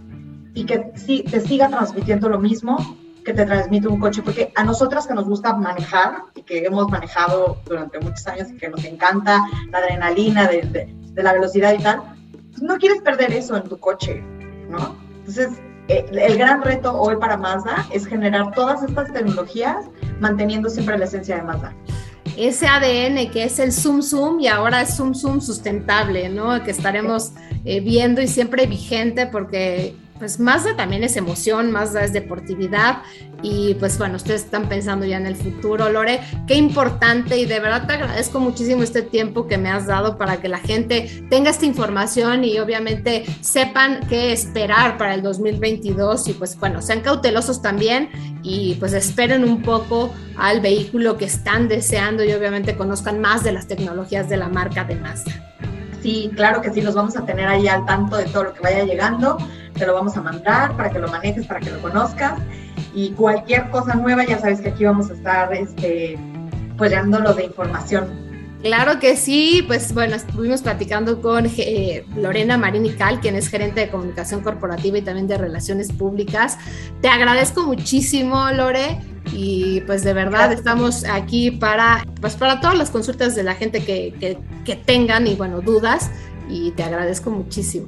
y 0.53 0.65
que 0.65 0.91
sí, 0.95 1.25
te 1.29 1.41
siga 1.41 1.67
transmitiendo 1.69 2.29
lo 2.29 2.39
mismo 2.39 2.77
que 3.25 3.33
te 3.33 3.45
transmite 3.45 3.87
un 3.87 3.99
coche, 3.99 4.21
porque 4.21 4.51
a 4.55 4.63
nosotras 4.63 5.07
que 5.07 5.15
nos 5.15 5.25
gusta 5.25 5.55
manejar 5.55 6.25
y 6.35 6.43
que 6.43 6.65
hemos 6.65 6.87
manejado 6.89 7.57
durante 7.65 7.99
muchos 7.99 8.27
años 8.27 8.51
y 8.51 8.57
que 8.57 8.69
nos 8.69 8.85
encanta 8.85 9.43
la 9.71 9.79
adrenalina 9.79 10.47
de, 10.47 10.61
de, 11.13 11.23
la 11.23 11.33
velocidad 11.33 11.73
y 11.73 11.81
tal, 11.81 12.01
pues 12.51 12.61
no 12.61 12.77
quieres 12.77 13.01
perder 13.01 13.33
eso 13.33 13.57
en 13.57 13.63
tu 13.63 13.79
coche, 13.79 14.21
¿no? 14.69 14.95
Entonces, 15.19 15.49
eh, 15.87 16.05
el 16.11 16.37
gran 16.37 16.61
reto 16.61 16.95
hoy 16.95 17.15
para 17.15 17.37
Mazda 17.37 17.87
es 17.91 18.05
generar 18.05 18.51
todas 18.51 18.83
estas 18.83 19.11
tecnologías 19.11 19.85
manteniendo 20.19 20.69
siempre 20.69 20.97
la 20.97 21.05
esencia 21.05 21.37
de 21.37 21.41
Mazda 21.41 21.73
ese 22.37 22.67
ADN 22.67 23.29
que 23.31 23.43
es 23.43 23.59
el 23.59 23.71
Zoom 23.71 24.01
Zoom 24.01 24.39
y 24.39 24.47
ahora 24.47 24.81
es 24.81 24.95
Zoom 24.95 25.13
Zoom 25.13 25.41
sustentable, 25.41 26.29
¿no? 26.29 26.63
Que 26.63 26.71
estaremos 26.71 27.31
eh, 27.65 27.79
viendo 27.79 28.21
y 28.21 28.27
siempre 28.27 28.65
vigente 28.65 29.27
porque 29.27 29.95
pues 30.23 30.39
Mazda 30.39 30.77
también 30.77 31.03
es 31.03 31.17
emoción, 31.17 31.69
Mazda 31.69 32.01
es 32.05 32.13
deportividad. 32.13 32.99
Y 33.41 33.73
pues 33.73 33.97
bueno, 33.97 34.15
ustedes 34.15 34.45
están 34.45 34.69
pensando 34.69 35.05
ya 35.05 35.17
en 35.17 35.25
el 35.25 35.35
futuro, 35.35 35.89
Lore, 35.89 36.21
qué 36.47 36.55
importante. 36.55 37.37
Y 37.37 37.45
de 37.45 37.59
verdad 37.59 37.85
te 37.87 37.95
agradezco 37.95 38.39
muchísimo 38.39 38.83
este 38.83 39.01
tiempo 39.01 39.47
que 39.47 39.57
me 39.57 39.69
has 39.69 39.85
dado 39.85 40.17
para 40.17 40.37
que 40.37 40.47
la 40.47 40.59
gente 40.59 41.25
tenga 41.29 41.49
esta 41.49 41.65
información 41.65 42.45
y 42.45 42.57
obviamente 42.57 43.25
sepan 43.41 44.07
qué 44.07 44.31
esperar 44.31 44.97
para 44.97 45.13
el 45.13 45.23
2022 45.23 46.29
y 46.29 46.33
pues 46.35 46.57
bueno, 46.57 46.81
sean 46.81 47.01
cautelosos 47.01 47.61
también 47.61 48.07
y 48.43 48.75
pues 48.75 48.93
esperen 48.93 49.43
un 49.43 49.61
poco 49.61 50.09
al 50.37 50.61
vehículo 50.61 51.17
que 51.17 51.25
están 51.25 51.67
deseando 51.67 52.23
y 52.23 52.31
obviamente 52.31 52.77
conozcan 52.77 53.19
más 53.19 53.43
de 53.43 53.51
las 53.51 53.67
tecnologías 53.67 54.29
de 54.29 54.37
la 54.37 54.47
marca 54.47 54.85
de 54.85 54.95
Mazda. 54.95 55.33
Sí, 56.01 56.31
claro 56.33 56.61
que 56.61 56.71
sí, 56.71 56.81
los 56.81 56.95
vamos 56.95 57.17
a 57.17 57.25
tener 57.25 57.45
ahí 57.47 57.67
al 57.67 57.85
tanto 57.85 58.15
de 58.15 58.23
todo 58.25 58.45
lo 58.45 58.53
que 58.53 58.61
vaya 58.61 58.85
llegando 58.85 59.37
te 59.83 59.87
lo 59.87 59.95
vamos 59.95 60.15
a 60.15 60.21
mandar 60.21 60.77
para 60.77 60.89
que 60.89 60.97
lo 60.97 61.09
manejes, 61.09 61.45
para 61.45 61.59
que 61.59 61.69
lo 61.69 61.81
conozcas. 61.81 62.39
Y 62.95 63.11
cualquier 63.11 63.69
cosa 63.69 63.95
nueva, 63.95 64.23
ya 64.25 64.39
sabes 64.39 64.61
que 64.61 64.69
aquí 64.69 64.85
vamos 64.85 65.09
a 65.09 65.13
estar 65.13 65.53
este, 65.53 66.17
pues 66.77 66.91
dándolo 66.91 67.33
de 67.33 67.43
información. 67.43 68.05
Claro 68.61 68.97
que 69.01 69.17
sí, 69.17 69.61
pues 69.67 69.93
bueno, 69.93 70.15
estuvimos 70.15 70.61
platicando 70.61 71.21
con 71.21 71.47
eh, 71.57 72.05
Lorena 72.15 72.57
Marinical, 72.57 73.19
quien 73.19 73.35
es 73.35 73.49
gerente 73.49 73.81
de 73.81 73.89
comunicación 73.89 74.39
corporativa 74.39 74.97
y 74.97 75.01
también 75.01 75.27
de 75.27 75.37
relaciones 75.37 75.91
públicas. 75.91 76.57
Te 77.01 77.09
agradezco 77.09 77.63
muchísimo, 77.63 78.49
Lore, 78.51 79.01
y 79.33 79.81
pues 79.81 80.05
de 80.05 80.13
verdad 80.13 80.53
estamos 80.53 81.03
aquí 81.03 81.51
para, 81.51 82.05
pues 82.21 82.37
para 82.37 82.61
todas 82.61 82.77
las 82.77 82.89
consultas 82.89 83.35
de 83.35 83.43
la 83.43 83.55
gente 83.55 83.83
que, 83.83 84.13
que, 84.17 84.37
que 84.63 84.77
tengan 84.77 85.27
y 85.27 85.35
bueno, 85.35 85.59
dudas, 85.59 86.09
y 86.47 86.71
te 86.71 86.83
agradezco 86.83 87.31
muchísimo. 87.31 87.87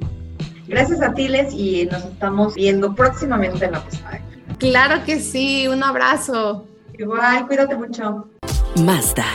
Gracias 0.68 1.00
a 1.00 1.14
Tiles 1.14 1.52
y 1.54 1.86
nos 1.86 2.04
estamos 2.04 2.54
viendo 2.54 2.94
próximamente 2.94 3.64
en 3.64 3.72
la 3.72 3.84
posada. 3.84 4.20
Claro 4.58 5.04
que 5.04 5.20
sí, 5.20 5.68
un 5.68 5.82
abrazo. 5.82 6.66
Igual, 6.98 7.46
cuídate 7.46 7.76
mucho. 7.76 8.28
Mazda, 8.82 9.26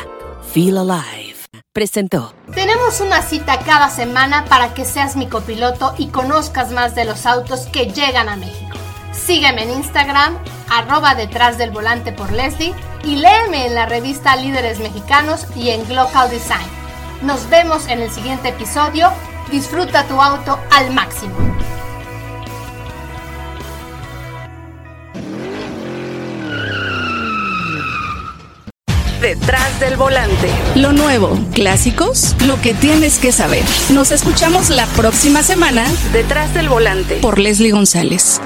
Feel 0.52 0.78
Alive, 0.78 1.36
presentó. 1.74 2.34
Tenemos 2.54 3.00
una 3.02 3.22
cita 3.22 3.60
cada 3.60 3.90
semana 3.90 4.46
para 4.46 4.74
que 4.74 4.84
seas 4.84 5.16
mi 5.16 5.28
copiloto 5.28 5.94
y 5.98 6.08
conozcas 6.08 6.72
más 6.72 6.96
de 6.96 7.06
los 7.06 7.26
autos 7.26 7.62
que 7.68 7.86
llegan 7.86 8.30
a 8.30 8.36
México. 8.36 8.78
Sígueme 9.14 9.64
en 9.64 9.72
Instagram, 9.72 10.38
arroba 10.70 11.16
detrás 11.16 11.58
del 11.58 11.72
volante 11.72 12.12
por 12.12 12.32
Leslie 12.32 12.74
y 13.04 13.18
léeme 13.18 13.68
en 13.68 13.76
la 13.76 13.86
revista 13.86 14.36
Líderes 14.36 14.80
Mexicanos 14.80 15.46
y 15.56 15.70
en 15.70 15.86
Global 15.88 16.30
Design. 16.30 16.68
Nos 17.22 17.48
vemos 17.50 17.88
en 17.88 18.00
el 18.02 18.10
siguiente 18.10 18.50
episodio 18.50 19.12
Disfruta 19.52 20.08
tu 20.08 20.22
auto 20.22 20.58
al 20.72 20.94
máximo. 20.94 21.36
Detrás 29.22 29.80
del 29.82 29.98
volante. 29.98 30.50
Lo 30.76 30.94
nuevo, 30.94 31.38
clásicos, 31.54 32.36
lo 32.48 32.60
que 32.62 32.74
tienes 32.74 33.20
que 33.20 33.32
saber. 33.34 33.64
Nos 33.92 34.12
escuchamos 34.12 34.70
la 34.70 34.86
próxima 34.88 35.44
semana. 35.44 35.86
Detrás 36.14 36.54
del 36.54 36.70
volante. 36.70 37.18
Por 37.18 37.38
Leslie 37.38 37.72
González. 37.72 38.40